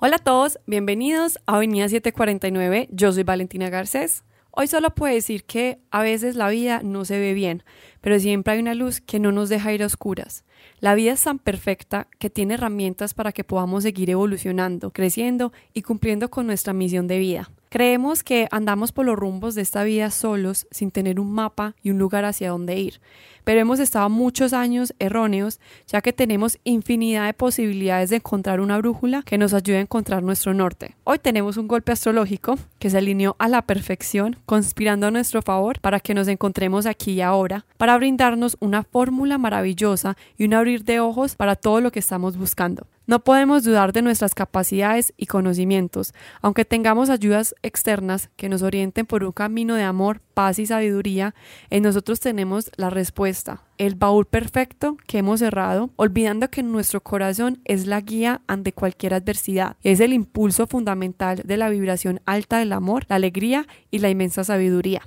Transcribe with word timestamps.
Hola 0.00 0.14
a 0.14 0.18
todos, 0.20 0.60
bienvenidos 0.64 1.40
a 1.46 1.56
Avenida 1.56 1.88
749. 1.88 2.88
Yo 2.92 3.12
soy 3.12 3.24
Valentina 3.24 3.68
Garcés. 3.68 4.22
Hoy 4.52 4.68
solo 4.68 4.90
puedo 4.94 5.12
decir 5.12 5.42
que 5.42 5.80
a 5.90 6.02
veces 6.02 6.36
la 6.36 6.48
vida 6.50 6.82
no 6.84 7.04
se 7.04 7.18
ve 7.18 7.34
bien, 7.34 7.64
pero 8.00 8.20
siempre 8.20 8.52
hay 8.52 8.60
una 8.60 8.76
luz 8.76 9.00
que 9.00 9.18
no 9.18 9.32
nos 9.32 9.48
deja 9.48 9.72
ir 9.72 9.82
a 9.82 9.86
oscuras. 9.86 10.44
La 10.80 10.94
vida 10.94 11.12
es 11.12 11.22
tan 11.22 11.38
perfecta 11.38 12.06
que 12.18 12.30
tiene 12.30 12.54
herramientas 12.54 13.14
para 13.14 13.32
que 13.32 13.44
podamos 13.44 13.82
seguir 13.82 14.10
evolucionando, 14.10 14.90
creciendo 14.90 15.52
y 15.74 15.82
cumpliendo 15.82 16.30
con 16.30 16.46
nuestra 16.46 16.72
misión 16.72 17.06
de 17.06 17.18
vida. 17.18 17.50
Creemos 17.70 18.24
que 18.24 18.48
andamos 18.50 18.92
por 18.92 19.04
los 19.04 19.16
rumbos 19.16 19.54
de 19.54 19.60
esta 19.60 19.84
vida 19.84 20.10
solos, 20.10 20.66
sin 20.70 20.90
tener 20.90 21.20
un 21.20 21.30
mapa 21.30 21.74
y 21.82 21.90
un 21.90 21.98
lugar 21.98 22.24
hacia 22.24 22.48
dónde 22.48 22.78
ir, 22.78 22.98
pero 23.44 23.60
hemos 23.60 23.78
estado 23.78 24.08
muchos 24.08 24.54
años 24.54 24.94
erróneos, 24.98 25.60
ya 25.86 26.00
que 26.00 26.14
tenemos 26.14 26.58
infinidad 26.64 27.26
de 27.26 27.34
posibilidades 27.34 28.08
de 28.08 28.16
encontrar 28.16 28.60
una 28.60 28.78
brújula 28.78 29.22
que 29.22 29.36
nos 29.36 29.52
ayude 29.52 29.78
a 29.78 29.82
encontrar 29.82 30.22
nuestro 30.22 30.54
norte. 30.54 30.96
Hoy 31.04 31.18
tenemos 31.18 31.58
un 31.58 31.68
golpe 31.68 31.92
astrológico 31.92 32.58
que 32.78 32.88
se 32.88 32.98
alineó 32.98 33.36
a 33.38 33.48
la 33.48 33.62
perfección, 33.62 34.36
conspirando 34.46 35.06
a 35.06 35.10
nuestro 35.10 35.42
favor 35.42 35.78
para 35.80 36.00
que 36.00 36.14
nos 36.14 36.28
encontremos 36.28 36.86
aquí 36.86 37.12
y 37.12 37.20
ahora, 37.20 37.66
para 37.76 37.98
brindarnos 37.98 38.56
una 38.60 38.82
fórmula 38.82 39.36
maravillosa 39.36 40.16
y 40.38 40.44
un 40.48 40.54
abrir 40.54 40.84
de 40.84 40.98
ojos 40.98 41.36
para 41.36 41.56
todo 41.56 41.82
lo 41.82 41.92
que 41.92 41.98
estamos 41.98 42.38
buscando. 42.38 42.86
No 43.06 43.20
podemos 43.20 43.64
dudar 43.64 43.92
de 43.92 44.00
nuestras 44.00 44.34
capacidades 44.34 45.12
y 45.16 45.26
conocimientos, 45.26 46.14
aunque 46.40 46.64
tengamos 46.64 47.10
ayudas 47.10 47.54
externas 47.62 48.30
que 48.36 48.48
nos 48.48 48.62
orienten 48.62 49.04
por 49.04 49.24
un 49.24 49.32
camino 49.32 49.74
de 49.74 49.82
amor, 49.82 50.20
paz 50.32 50.58
y 50.58 50.66
sabiduría, 50.66 51.34
en 51.68 51.82
nosotros 51.82 52.20
tenemos 52.20 52.70
la 52.76 52.88
respuesta, 52.88 53.62
el 53.76 53.94
baúl 53.94 54.24
perfecto 54.24 54.96
que 55.06 55.18
hemos 55.18 55.40
cerrado, 55.40 55.90
olvidando 55.96 56.50
que 56.50 56.62
nuestro 56.62 57.02
corazón 57.02 57.60
es 57.64 57.86
la 57.86 58.00
guía 58.00 58.40
ante 58.46 58.72
cualquier 58.72 59.14
adversidad, 59.14 59.76
es 59.82 60.00
el 60.00 60.14
impulso 60.14 60.66
fundamental 60.66 61.42
de 61.44 61.56
la 61.58 61.68
vibración 61.68 62.20
alta 62.24 62.58
del 62.58 62.72
amor, 62.72 63.04
la 63.08 63.16
alegría 63.16 63.66
y 63.90 63.98
la 63.98 64.08
inmensa 64.08 64.44
sabiduría. 64.44 65.02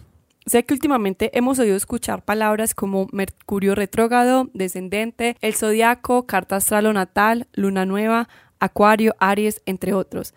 Sé 0.47 0.65
que 0.65 0.73
últimamente 0.73 1.29
hemos 1.37 1.59
oído 1.59 1.75
escuchar 1.75 2.25
palabras 2.25 2.73
como 2.73 3.07
Mercurio 3.11 3.75
retrógrado, 3.75 4.49
descendente, 4.55 5.37
el 5.39 5.53
zodiaco, 5.53 6.25
carta 6.25 6.55
astral 6.55 6.87
o 6.87 6.93
natal, 6.93 7.47
luna 7.53 7.85
nueva, 7.85 8.27
Acuario, 8.59 9.15
Aries, 9.19 9.61
entre 9.67 9.93
otros. 9.93 10.33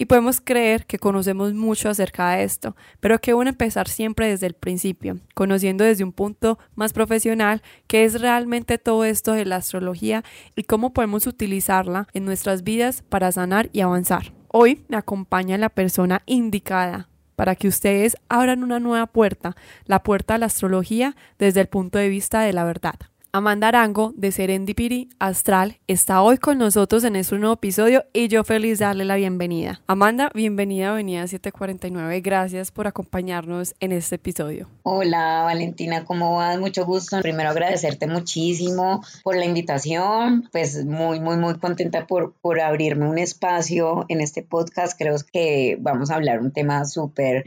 Y 0.00 0.04
podemos 0.04 0.40
creer 0.40 0.86
que 0.86 1.00
conocemos 1.00 1.54
mucho 1.54 1.88
acerca 1.88 2.30
de 2.30 2.44
esto, 2.44 2.76
pero 3.00 3.18
que 3.18 3.32
bueno 3.32 3.50
empezar 3.50 3.88
siempre 3.88 4.28
desde 4.28 4.46
el 4.46 4.54
principio, 4.54 5.18
conociendo 5.34 5.82
desde 5.82 6.04
un 6.04 6.12
punto 6.12 6.60
más 6.76 6.92
profesional 6.92 7.62
qué 7.88 8.04
es 8.04 8.20
realmente 8.20 8.78
todo 8.78 9.04
esto 9.04 9.32
de 9.32 9.44
la 9.44 9.56
astrología 9.56 10.22
y 10.54 10.62
cómo 10.62 10.92
podemos 10.92 11.26
utilizarla 11.26 12.06
en 12.14 12.24
nuestras 12.24 12.62
vidas 12.62 13.02
para 13.08 13.32
sanar 13.32 13.70
y 13.72 13.80
avanzar. 13.80 14.32
Hoy 14.46 14.84
me 14.86 14.96
acompaña 14.96 15.58
la 15.58 15.68
persona 15.68 16.22
indicada 16.26 17.08
para 17.38 17.54
que 17.54 17.68
ustedes 17.68 18.16
abran 18.28 18.64
una 18.64 18.80
nueva 18.80 19.06
puerta, 19.06 19.54
la 19.84 20.02
puerta 20.02 20.34
a 20.34 20.38
la 20.38 20.46
astrología 20.46 21.14
desde 21.38 21.60
el 21.60 21.68
punto 21.68 21.96
de 21.96 22.08
vista 22.08 22.40
de 22.40 22.52
la 22.52 22.64
verdad. 22.64 22.96
Amanda 23.30 23.68
Arango 23.68 24.14
de 24.16 24.32
Serendipity 24.32 25.10
Astral 25.18 25.76
está 25.86 26.22
hoy 26.22 26.38
con 26.38 26.56
nosotros 26.56 27.04
en 27.04 27.14
este 27.14 27.36
nuevo 27.36 27.54
episodio 27.54 28.04
y 28.14 28.28
yo 28.28 28.42
feliz 28.42 28.78
de 28.78 28.86
darle 28.86 29.04
la 29.04 29.16
bienvenida. 29.16 29.82
Amanda, 29.86 30.30
bienvenida 30.32 30.88
a 30.88 30.92
Avenida 30.92 31.26
749. 31.26 32.22
Gracias 32.22 32.72
por 32.72 32.86
acompañarnos 32.86 33.74
en 33.80 33.92
este 33.92 34.14
episodio. 34.14 34.70
Hola 34.82 35.42
Valentina, 35.44 36.06
¿cómo 36.06 36.36
vas? 36.36 36.58
Mucho 36.58 36.86
gusto. 36.86 37.20
Primero 37.20 37.50
agradecerte 37.50 38.06
muchísimo 38.06 39.04
por 39.22 39.36
la 39.36 39.44
invitación. 39.44 40.48
Pues 40.50 40.86
muy, 40.86 41.20
muy, 41.20 41.36
muy 41.36 41.58
contenta 41.58 42.06
por, 42.06 42.32
por 42.40 42.60
abrirme 42.60 43.06
un 43.06 43.18
espacio 43.18 44.06
en 44.08 44.22
este 44.22 44.42
podcast. 44.42 44.98
Creo 44.98 45.16
que 45.30 45.76
vamos 45.78 46.10
a 46.10 46.14
hablar 46.14 46.40
un 46.40 46.50
tema 46.50 46.86
súper 46.86 47.44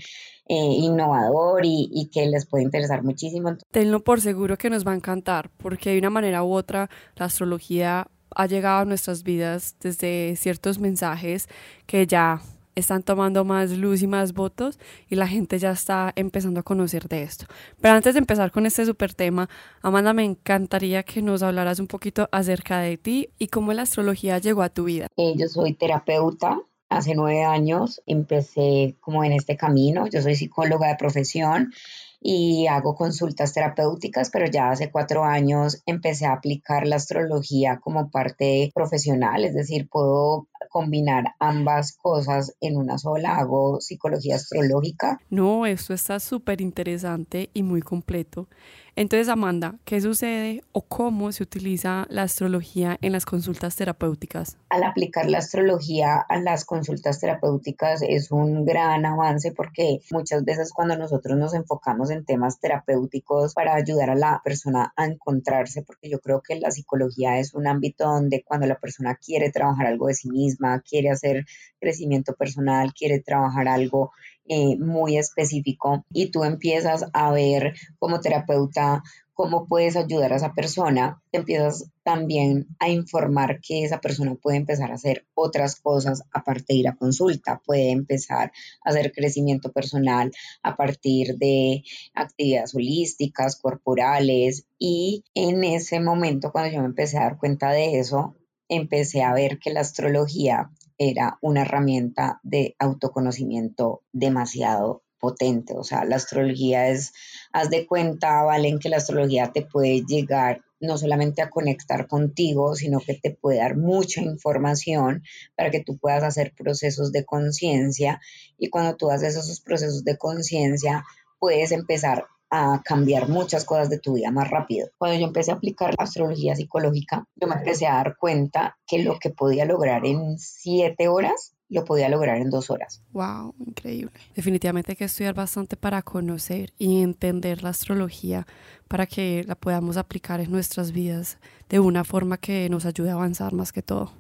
eh, 0.54 0.76
innovador 0.80 1.62
y, 1.64 2.10
que 2.12 2.26
les 2.26 2.46
puede 2.46 2.66
interesar 2.66 3.04
muchísimo. 3.04 3.56
Tenlo 3.72 4.04
por 4.04 4.20
seguro 4.20 4.58
que 4.58 4.70
nos 4.70 4.86
va 4.86 4.92
a 4.92 4.96
encantar, 4.96 5.50
porque 5.56 5.92
de 5.92 6.00
una 6.00 6.10
manera 6.10 6.44
u 6.44 6.52
otra 6.52 6.90
la 7.16 7.28
astrología 7.28 8.10
ha 8.36 8.46
llegado 8.48 8.80
a 8.82 8.86
nuestras 8.86 9.24
vidas 9.24 9.78
desde 9.80 10.36
ciertos 10.36 10.78
mensajes 10.78 11.48
que 11.86 12.06
ya 12.06 12.42
están 12.76 13.02
tomando 13.02 13.46
más 13.46 13.72
luz 13.72 14.02
y 14.02 14.08
más 14.08 14.34
votos 14.34 14.78
y 15.10 15.16
la 15.16 15.28
gente 15.28 15.58
ya 15.58 15.72
está 15.72 16.12
empezando 16.18 16.60
a 16.60 16.64
conocer 16.64 17.08
de 17.08 17.24
esto. 17.24 17.46
Pero 17.80 17.96
antes 17.96 18.14
de 18.16 18.20
empezar 18.20 18.52
con 18.52 18.66
este 18.66 18.86
super 18.86 19.14
tema, 19.14 19.48
Amanda, 19.82 20.12
me 20.12 20.26
encantaría 20.26 21.04
que 21.04 21.22
nos 21.22 21.44
hablaras 21.44 21.80
un 21.80 21.88
poquito 21.88 22.28
acerca 22.34 22.80
de 22.80 22.98
ti 22.98 23.30
y 23.40 23.48
cómo 23.48 23.72
la 23.72 23.84
astrología 23.84 24.38
llegó 24.40 24.64
a 24.64 24.70
tu 24.70 24.84
vida. 24.84 25.08
Eh, 25.16 25.34
yo 25.38 25.48
soy 25.48 25.76
terapeuta, 25.76 26.60
hace 26.92 27.16
nueve 27.16 27.44
años 27.44 28.02
empecé 28.06 28.96
como 29.00 29.24
en 29.24 29.32
este 29.32 29.56
camino. 29.56 30.08
Yo 30.08 30.22
soy 30.22 30.36
psicóloga 30.36 30.90
de 30.90 30.98
profesión 30.98 31.72
y 32.20 32.68
hago 32.68 32.96
consultas 32.96 33.54
terapéuticas, 33.54 34.30
pero 34.30 34.46
ya 34.46 34.70
hace 34.70 34.92
cuatro 34.92 35.24
años 35.24 35.82
empecé 35.88 36.28
a 36.28 36.34
aplicar 36.34 36.86
la 36.86 36.98
astrología 36.98 37.80
como 37.80 38.12
parte 38.12 38.72
profesional, 38.76 39.44
es 39.44 39.56
decir, 39.56 39.88
puedo 39.90 40.48
combinar 40.70 41.34
ambas 41.40 41.94
cosas 41.98 42.56
en 42.62 42.78
una 42.78 42.98
sola, 42.98 43.38
hago 43.38 43.82
psicología 43.82 44.36
astrológica. 44.36 45.20
No, 45.30 45.66
esto 45.66 45.94
está 45.94 46.20
súper 46.20 46.62
interesante 46.62 47.50
y 47.54 47.64
muy 47.64 47.82
completo. 47.82 48.48
Entonces, 48.96 49.30
Amanda, 49.30 49.76
¿qué 49.86 50.02
sucede 50.02 50.64
o 50.74 50.82
cómo 50.82 51.32
se 51.32 51.44
utiliza 51.44 52.06
la 52.10 52.24
astrología 52.24 52.98
en 53.02 53.14
las 53.14 53.26
consultas 53.26 53.76
terapéuticas? 53.78 54.58
Al 54.70 54.84
aplicar 54.84 55.30
la 55.30 55.38
astrología 55.38 56.18
a 56.18 56.40
las 56.40 56.66
consultas 56.66 57.20
terapéuticas 57.20 58.02
es 58.02 58.32
un 58.32 58.66
gran 58.66 59.06
avance 59.06 59.54
porque 59.54 60.00
muchas 60.12 60.44
veces 60.44 60.74
cuando 60.74 60.98
nosotros 60.98 61.38
nos 61.38 61.54
enfocamos 61.54 62.12
en 62.12 62.26
temas 62.26 62.60
terapéuticos 62.60 63.54
para 63.54 63.76
ayudar 63.76 64.10
a 64.10 64.16
la 64.16 64.42
persona 64.44 64.94
a 64.98 65.06
encontrarse, 65.06 65.84
porque 65.84 66.10
yo 66.10 66.20
creo 66.20 66.42
que 66.42 66.60
la 66.60 66.72
psicología 66.72 67.40
es 67.40 67.54
un 67.54 67.68
ámbito 67.68 68.06
donde 68.06 68.44
cuando 68.44 68.68
la 68.68 68.80
persona 68.80 69.16
quiere 69.16 69.52
trabajar 69.52 69.88
algo 69.88 70.08
de 70.08 70.16
sí 70.16 70.30
misma, 70.30 70.82
quiere 70.82 71.12
hacer 71.12 71.46
crecimiento 71.80 72.36
personal, 72.36 72.94
quiere 72.94 73.20
trabajar 73.20 73.70
algo 73.70 74.12
eh, 74.48 74.78
muy 74.78 75.18
específico 75.18 76.04
y 76.12 76.32
tú 76.32 76.44
empiezas 76.44 77.06
a 77.14 77.32
ver 77.32 77.74
como 78.00 78.20
terapeuta 78.20 79.04
cómo 79.34 79.66
puedes 79.66 79.96
ayudar 79.96 80.34
a 80.34 80.36
esa 80.36 80.54
persona, 80.54 81.20
te 81.32 81.40
empiezas 81.40 81.90
también 82.04 82.68
a 82.78 82.90
informar 82.90 83.60
que 83.60 83.84
esa 83.84 84.00
persona 84.00 84.36
puede 84.36 84.58
empezar 84.58 84.92
a 84.92 84.96
hacer 84.96 85.26
otras 85.34 85.76
cosas 85.80 86.24
aparte 86.32 86.66
de 86.70 86.76
ir 86.76 86.88
a 86.88 86.96
consulta, 86.96 87.60
puede 87.66 87.90
empezar 87.90 88.52
a 88.84 88.90
hacer 88.90 89.12
crecimiento 89.12 89.72
personal 89.72 90.32
a 90.62 90.76
partir 90.76 91.38
de 91.38 91.84
actividades 92.14 92.76
holísticas, 92.76 93.60
corporales 93.60 94.66
y 94.78 95.24
en 95.34 95.64
ese 95.64 96.00
momento 96.00 96.52
cuando 96.52 96.74
yo 96.74 96.82
me 96.82 96.86
empecé 96.86 97.18
a 97.18 97.24
dar 97.24 97.38
cuenta 97.40 97.72
de 97.72 98.00
eso, 98.00 98.36
empecé 98.70 99.24
a 99.24 99.34
ver 99.34 99.60
que 99.60 99.72
la 99.72 99.82
astrología 99.82 100.70
era 101.04 101.40
una 101.42 101.64
herramienta 101.64 102.40
de 102.44 102.76
autoconocimiento 102.78 104.04
demasiado 104.14 105.02
potente. 105.20 105.74
O 105.76 105.84
sea, 105.84 106.06
la 106.06 106.18
astrología 106.18 106.90
es, 106.90 107.14
haz 107.52 107.72
de 107.72 107.88
cuenta, 107.88 108.44
Valen, 108.44 108.78
que 108.78 108.90
la 108.90 108.98
astrología 108.98 109.52
te 109.52 109.64
puede 109.64 110.04
llegar 110.06 110.62
no 110.80 111.00
solamente 111.00 111.42
a 111.42 111.50
conectar 111.50 112.08
contigo, 112.08 112.76
sino 112.76 113.00
que 113.00 113.16
te 113.16 113.32
puede 113.32 113.58
dar 113.58 113.78
mucha 113.78 114.22
información 114.22 115.24
para 115.56 115.72
que 115.72 115.84
tú 115.84 115.98
puedas 115.98 116.22
hacer 116.22 116.54
procesos 116.56 117.12
de 117.12 117.26
conciencia. 117.26 118.22
Y 118.60 118.70
cuando 118.70 118.96
tú 118.96 119.10
haces 119.10 119.36
esos 119.36 119.60
procesos 119.60 120.04
de 120.04 120.20
conciencia, 120.20 121.04
puedes 121.40 121.72
empezar 121.72 122.28
a 122.52 122.82
cambiar 122.84 123.30
muchas 123.30 123.64
cosas 123.64 123.90
de 123.90 123.98
tu 123.98 124.14
vida 124.14 124.30
más 124.30 124.50
rápido. 124.50 124.90
Cuando 124.98 125.18
yo 125.18 125.26
empecé 125.26 125.52
a 125.52 125.56
aplicar 125.56 125.96
la 125.98 126.04
astrología 126.04 126.56
psicológica, 126.56 127.26
yo 127.36 127.48
me 127.48 127.56
empecé 127.56 127.88
a 127.88 127.96
dar 127.96 128.18
cuenta 128.18 128.78
que 128.86 129.00
lo 129.00 129.18
que 129.18 129.30
podía 129.30 129.66
lograr 129.66 130.06
en 130.06 130.38
siete 130.38 131.08
horas, 131.08 131.56
lo 131.70 131.86
podía 131.86 132.10
lograr 132.10 132.38
en 132.38 132.50
dos 132.50 132.70
horas. 132.70 133.02
¡Wow! 133.14 133.56
Increíble. 133.66 134.12
Definitivamente 134.36 134.92
hay 134.92 134.98
que 134.98 135.06
estudiar 135.06 135.34
bastante 135.34 135.78
para 135.78 136.02
conocer 136.02 136.74
y 136.78 137.02
entender 137.02 137.64
la 137.64 137.70
astrología 137.70 138.46
para 138.90 139.08
que 139.08 139.46
la 139.48 139.56
podamos 139.56 139.96
aplicar 139.96 140.42
en 140.42 140.52
nuestras 140.52 140.92
vidas 140.92 141.38
de 141.70 141.80
una 141.80 142.04
forma 142.04 142.38
que 142.38 142.68
nos 142.70 142.86
ayude 142.86 143.12
a 143.12 143.14
avanzar 143.14 143.54
más 143.54 143.72
que 143.72 143.82
todo. 143.82 144.12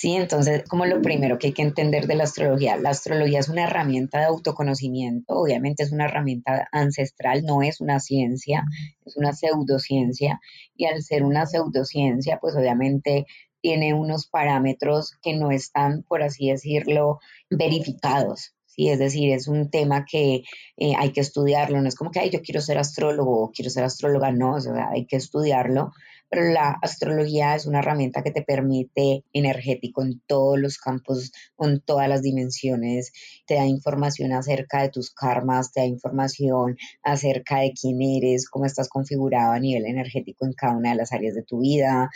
Sí, 0.00 0.14
entonces, 0.16 0.64
como 0.66 0.86
lo 0.86 1.02
primero 1.02 1.38
que 1.38 1.48
hay 1.48 1.52
que 1.52 1.60
entender 1.60 2.06
de 2.06 2.14
la 2.14 2.24
astrología, 2.24 2.78
la 2.78 2.88
astrología 2.88 3.38
es 3.38 3.50
una 3.50 3.64
herramienta 3.64 4.18
de 4.18 4.24
autoconocimiento, 4.24 5.34
obviamente 5.34 5.82
es 5.82 5.92
una 5.92 6.06
herramienta 6.06 6.66
ancestral, 6.72 7.44
no 7.44 7.60
es 7.60 7.82
una 7.82 8.00
ciencia, 8.00 8.64
es 9.04 9.18
una 9.18 9.34
pseudociencia, 9.34 10.40
y 10.74 10.86
al 10.86 11.02
ser 11.02 11.22
una 11.22 11.44
pseudociencia, 11.44 12.38
pues 12.40 12.56
obviamente 12.56 13.26
tiene 13.60 13.92
unos 13.92 14.26
parámetros 14.26 15.18
que 15.20 15.34
no 15.34 15.50
están, 15.50 16.02
por 16.04 16.22
así 16.22 16.48
decirlo, 16.48 17.18
verificados. 17.50 18.54
Sí, 18.64 18.88
es 18.88 18.98
decir, 18.98 19.30
es 19.34 19.48
un 19.48 19.68
tema 19.68 20.06
que 20.10 20.44
eh, 20.78 20.94
hay 20.96 21.12
que 21.12 21.20
estudiarlo, 21.20 21.78
no 21.82 21.88
es 21.88 21.94
como 21.94 22.10
que, 22.10 22.20
ay, 22.20 22.30
yo 22.30 22.40
quiero 22.40 22.62
ser 22.62 22.78
astrólogo 22.78 23.42
o 23.44 23.50
quiero 23.50 23.70
ser 23.70 23.84
astróloga, 23.84 24.32
no, 24.32 24.54
o 24.54 24.60
sea, 24.60 24.88
hay 24.92 25.04
que 25.04 25.16
estudiarlo 25.16 25.92
pero 26.30 26.44
la 26.52 26.78
astrología 26.80 27.56
es 27.56 27.66
una 27.66 27.80
herramienta 27.80 28.22
que 28.22 28.30
te 28.30 28.42
permite 28.42 29.24
energético 29.32 30.02
en 30.02 30.20
todos 30.26 30.58
los 30.58 30.78
campos, 30.78 31.32
en 31.58 31.80
todas 31.80 32.08
las 32.08 32.22
dimensiones, 32.22 33.12
te 33.46 33.56
da 33.56 33.66
información 33.66 34.32
acerca 34.32 34.82
de 34.82 34.90
tus 34.90 35.10
karmas, 35.10 35.72
te 35.72 35.80
da 35.80 35.86
información 35.86 36.76
acerca 37.02 37.58
de 37.58 37.72
quién 37.72 38.00
eres, 38.00 38.48
cómo 38.48 38.64
estás 38.64 38.88
configurado 38.88 39.52
a 39.52 39.58
nivel 39.58 39.86
energético 39.86 40.46
en 40.46 40.52
cada 40.52 40.76
una 40.76 40.90
de 40.90 40.96
las 40.96 41.12
áreas 41.12 41.34
de 41.34 41.42
tu 41.42 41.60
vida. 41.60 42.10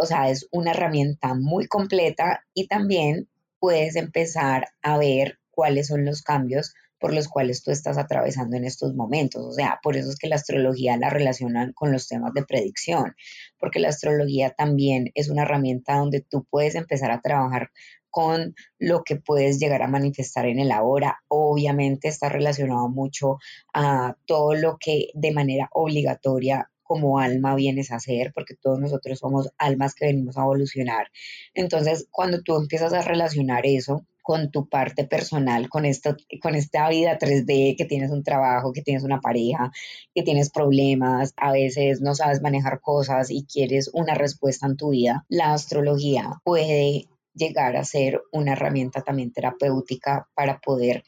O 0.00 0.06
sea, 0.06 0.30
es 0.30 0.46
una 0.52 0.70
herramienta 0.70 1.34
muy 1.34 1.66
completa 1.66 2.44
y 2.54 2.68
también 2.68 3.28
puedes 3.58 3.96
empezar 3.96 4.68
a 4.82 4.98
ver 4.98 5.38
cuáles 5.50 5.88
son 5.88 6.04
los 6.04 6.22
cambios 6.22 6.74
por 6.98 7.14
los 7.14 7.28
cuales 7.28 7.62
tú 7.62 7.70
estás 7.70 7.98
atravesando 7.98 8.56
en 8.56 8.64
estos 8.64 8.94
momentos. 8.94 9.44
O 9.44 9.52
sea, 9.52 9.78
por 9.82 9.96
eso 9.96 10.10
es 10.10 10.16
que 10.16 10.28
la 10.28 10.36
astrología 10.36 10.96
la 10.96 11.10
relacionan 11.10 11.72
con 11.72 11.92
los 11.92 12.08
temas 12.08 12.32
de 12.34 12.44
predicción, 12.44 13.14
porque 13.58 13.80
la 13.80 13.88
astrología 13.88 14.50
también 14.50 15.10
es 15.14 15.28
una 15.28 15.42
herramienta 15.42 15.96
donde 15.96 16.20
tú 16.20 16.44
puedes 16.50 16.74
empezar 16.74 17.10
a 17.10 17.20
trabajar 17.20 17.70
con 18.10 18.54
lo 18.78 19.04
que 19.04 19.16
puedes 19.16 19.58
llegar 19.58 19.82
a 19.82 19.88
manifestar 19.88 20.46
en 20.46 20.58
el 20.58 20.72
ahora. 20.72 21.18
Obviamente 21.28 22.08
está 22.08 22.28
relacionado 22.28 22.88
mucho 22.88 23.38
a 23.74 24.16
todo 24.26 24.54
lo 24.54 24.78
que 24.78 25.08
de 25.14 25.32
manera 25.32 25.68
obligatoria 25.72 26.70
como 26.82 27.18
alma 27.18 27.54
vienes 27.54 27.92
a 27.92 27.96
hacer, 27.96 28.32
porque 28.34 28.54
todos 28.54 28.80
nosotros 28.80 29.18
somos 29.18 29.50
almas 29.58 29.94
que 29.94 30.06
venimos 30.06 30.38
a 30.38 30.42
evolucionar. 30.42 31.08
Entonces, 31.52 32.08
cuando 32.10 32.42
tú 32.42 32.56
empiezas 32.56 32.94
a 32.94 33.02
relacionar 33.02 33.66
eso 33.66 34.06
con 34.28 34.50
tu 34.50 34.68
parte 34.68 35.04
personal, 35.04 35.70
con, 35.70 35.86
esto, 35.86 36.14
con 36.42 36.54
esta 36.54 36.86
vida 36.90 37.18
3D, 37.18 37.78
que 37.78 37.86
tienes 37.86 38.10
un 38.10 38.22
trabajo, 38.22 38.74
que 38.74 38.82
tienes 38.82 39.02
una 39.02 39.22
pareja, 39.22 39.72
que 40.14 40.22
tienes 40.22 40.50
problemas, 40.50 41.32
a 41.38 41.50
veces 41.50 42.02
no 42.02 42.14
sabes 42.14 42.42
manejar 42.42 42.82
cosas 42.82 43.30
y 43.30 43.46
quieres 43.46 43.88
una 43.94 44.12
respuesta 44.14 44.66
en 44.66 44.76
tu 44.76 44.90
vida, 44.90 45.24
la 45.30 45.54
astrología 45.54 46.42
puede 46.44 47.08
llegar 47.32 47.74
a 47.78 47.84
ser 47.84 48.20
una 48.30 48.52
herramienta 48.52 49.00
también 49.00 49.32
terapéutica 49.32 50.28
para 50.34 50.60
poder 50.60 51.04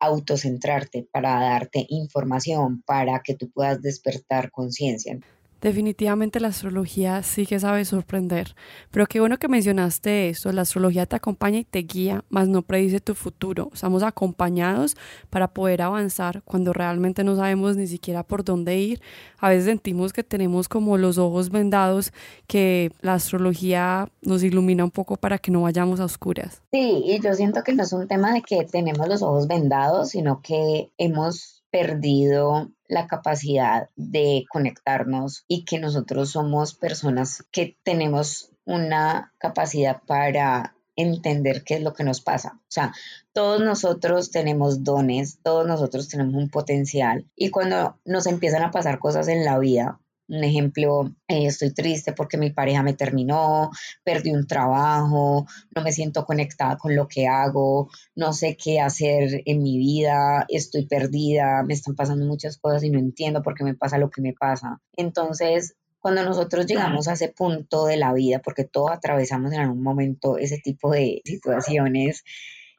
autocentrarte, 0.00 1.06
para 1.12 1.40
darte 1.40 1.84
información, 1.90 2.82
para 2.86 3.20
que 3.22 3.34
tú 3.34 3.50
puedas 3.50 3.82
despertar 3.82 4.50
conciencia. 4.50 5.18
Definitivamente 5.62 6.40
la 6.40 6.48
astrología 6.48 7.22
sí 7.22 7.46
que 7.46 7.60
sabe 7.60 7.84
sorprender, 7.84 8.56
pero 8.90 9.06
qué 9.06 9.20
bueno 9.20 9.38
que 9.38 9.46
mencionaste 9.46 10.28
esto, 10.28 10.50
la 10.50 10.62
astrología 10.62 11.06
te 11.06 11.14
acompaña 11.14 11.60
y 11.60 11.64
te 11.64 11.78
guía, 11.78 12.24
mas 12.30 12.48
no 12.48 12.62
predice 12.62 12.98
tu 12.98 13.14
futuro. 13.14 13.70
Estamos 13.72 14.02
acompañados 14.02 14.96
para 15.30 15.54
poder 15.54 15.82
avanzar 15.82 16.42
cuando 16.42 16.72
realmente 16.72 17.22
no 17.22 17.36
sabemos 17.36 17.76
ni 17.76 17.86
siquiera 17.86 18.24
por 18.24 18.42
dónde 18.42 18.76
ir. 18.76 19.00
A 19.38 19.50
veces 19.50 19.66
sentimos 19.66 20.12
que 20.12 20.24
tenemos 20.24 20.68
como 20.68 20.98
los 20.98 21.16
ojos 21.16 21.50
vendados, 21.50 22.12
que 22.48 22.90
la 23.00 23.14
astrología 23.14 24.10
nos 24.20 24.42
ilumina 24.42 24.82
un 24.82 24.90
poco 24.90 25.16
para 25.16 25.38
que 25.38 25.52
no 25.52 25.62
vayamos 25.62 26.00
a 26.00 26.06
oscuras. 26.06 26.60
Sí, 26.72 27.04
y 27.06 27.20
yo 27.20 27.34
siento 27.34 27.62
que 27.62 27.72
no 27.72 27.84
es 27.84 27.92
un 27.92 28.08
tema 28.08 28.34
de 28.34 28.42
que 28.42 28.64
tenemos 28.64 29.06
los 29.06 29.22
ojos 29.22 29.46
vendados, 29.46 30.08
sino 30.10 30.42
que 30.42 30.90
hemos 30.98 31.61
perdido 31.72 32.70
la 32.86 33.08
capacidad 33.08 33.88
de 33.96 34.44
conectarnos 34.50 35.44
y 35.48 35.64
que 35.64 35.80
nosotros 35.80 36.30
somos 36.30 36.74
personas 36.74 37.44
que 37.50 37.76
tenemos 37.82 38.50
una 38.64 39.32
capacidad 39.38 40.02
para 40.06 40.76
entender 40.94 41.64
qué 41.64 41.76
es 41.76 41.82
lo 41.82 41.94
que 41.94 42.04
nos 42.04 42.20
pasa. 42.20 42.52
O 42.56 42.70
sea, 42.70 42.92
todos 43.32 43.62
nosotros 43.62 44.30
tenemos 44.30 44.84
dones, 44.84 45.38
todos 45.42 45.66
nosotros 45.66 46.08
tenemos 46.08 46.34
un 46.34 46.50
potencial 46.50 47.26
y 47.34 47.50
cuando 47.50 47.98
nos 48.04 48.26
empiezan 48.26 48.62
a 48.62 48.70
pasar 48.70 48.98
cosas 48.98 49.26
en 49.28 49.44
la 49.44 49.58
vida, 49.58 49.98
un 50.32 50.44
ejemplo, 50.44 51.14
eh, 51.28 51.46
estoy 51.46 51.72
triste 51.74 52.12
porque 52.12 52.38
mi 52.38 52.50
pareja 52.50 52.82
me 52.82 52.94
terminó, 52.94 53.70
perdí 54.02 54.32
un 54.32 54.46
trabajo, 54.46 55.46
no 55.74 55.82
me 55.82 55.92
siento 55.92 56.24
conectada 56.24 56.78
con 56.78 56.96
lo 56.96 57.06
que 57.06 57.26
hago, 57.26 57.90
no 58.16 58.32
sé 58.32 58.56
qué 58.56 58.80
hacer 58.80 59.42
en 59.44 59.62
mi 59.62 59.76
vida, 59.76 60.46
estoy 60.48 60.86
perdida, 60.86 61.62
me 61.62 61.74
están 61.74 61.94
pasando 61.94 62.24
muchas 62.24 62.56
cosas 62.56 62.82
y 62.82 62.90
no 62.90 62.98
entiendo 62.98 63.42
por 63.42 63.54
qué 63.54 63.64
me 63.64 63.74
pasa 63.74 63.98
lo 63.98 64.10
que 64.10 64.22
me 64.22 64.32
pasa. 64.32 64.80
Entonces, 64.96 65.76
cuando 66.00 66.24
nosotros 66.24 66.66
llegamos 66.66 67.08
a 67.08 67.12
ese 67.12 67.28
punto 67.28 67.84
de 67.84 67.98
la 67.98 68.12
vida, 68.14 68.40
porque 68.42 68.64
todos 68.64 68.90
atravesamos 68.90 69.52
en 69.52 69.60
algún 69.60 69.82
momento 69.82 70.38
ese 70.38 70.58
tipo 70.58 70.90
de 70.90 71.20
situaciones, 71.24 72.24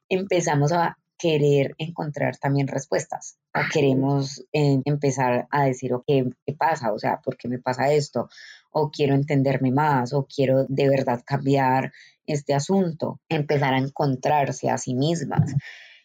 empezamos 0.10 0.72
a 0.72 0.98
querer 1.24 1.74
encontrar 1.78 2.36
también 2.36 2.68
respuestas. 2.68 3.38
Queremos 3.72 4.44
eh, 4.52 4.82
empezar 4.84 5.48
a 5.52 5.64
decir, 5.64 5.94
¿qué 6.06 6.26
pasa? 6.58 6.92
O 6.92 7.00
sea, 7.00 7.22
¿por 7.24 7.38
qué 7.38 7.48
me 7.48 7.60
pasa 7.60 7.94
esto? 7.94 8.28
O 8.72 8.92
quiero 8.92 9.16
entenderme 9.16 9.72
más, 9.72 10.12
o 10.12 10.28
quiero 10.28 10.66
de 10.68 10.90
verdad 10.90 11.22
cambiar 11.26 11.94
este 12.28 12.54
asunto, 12.54 13.22
empezar 13.30 13.74
a 13.74 13.78
encontrarse 13.78 14.70
a 14.70 14.78
sí 14.78 14.96
mismas. 14.96 15.54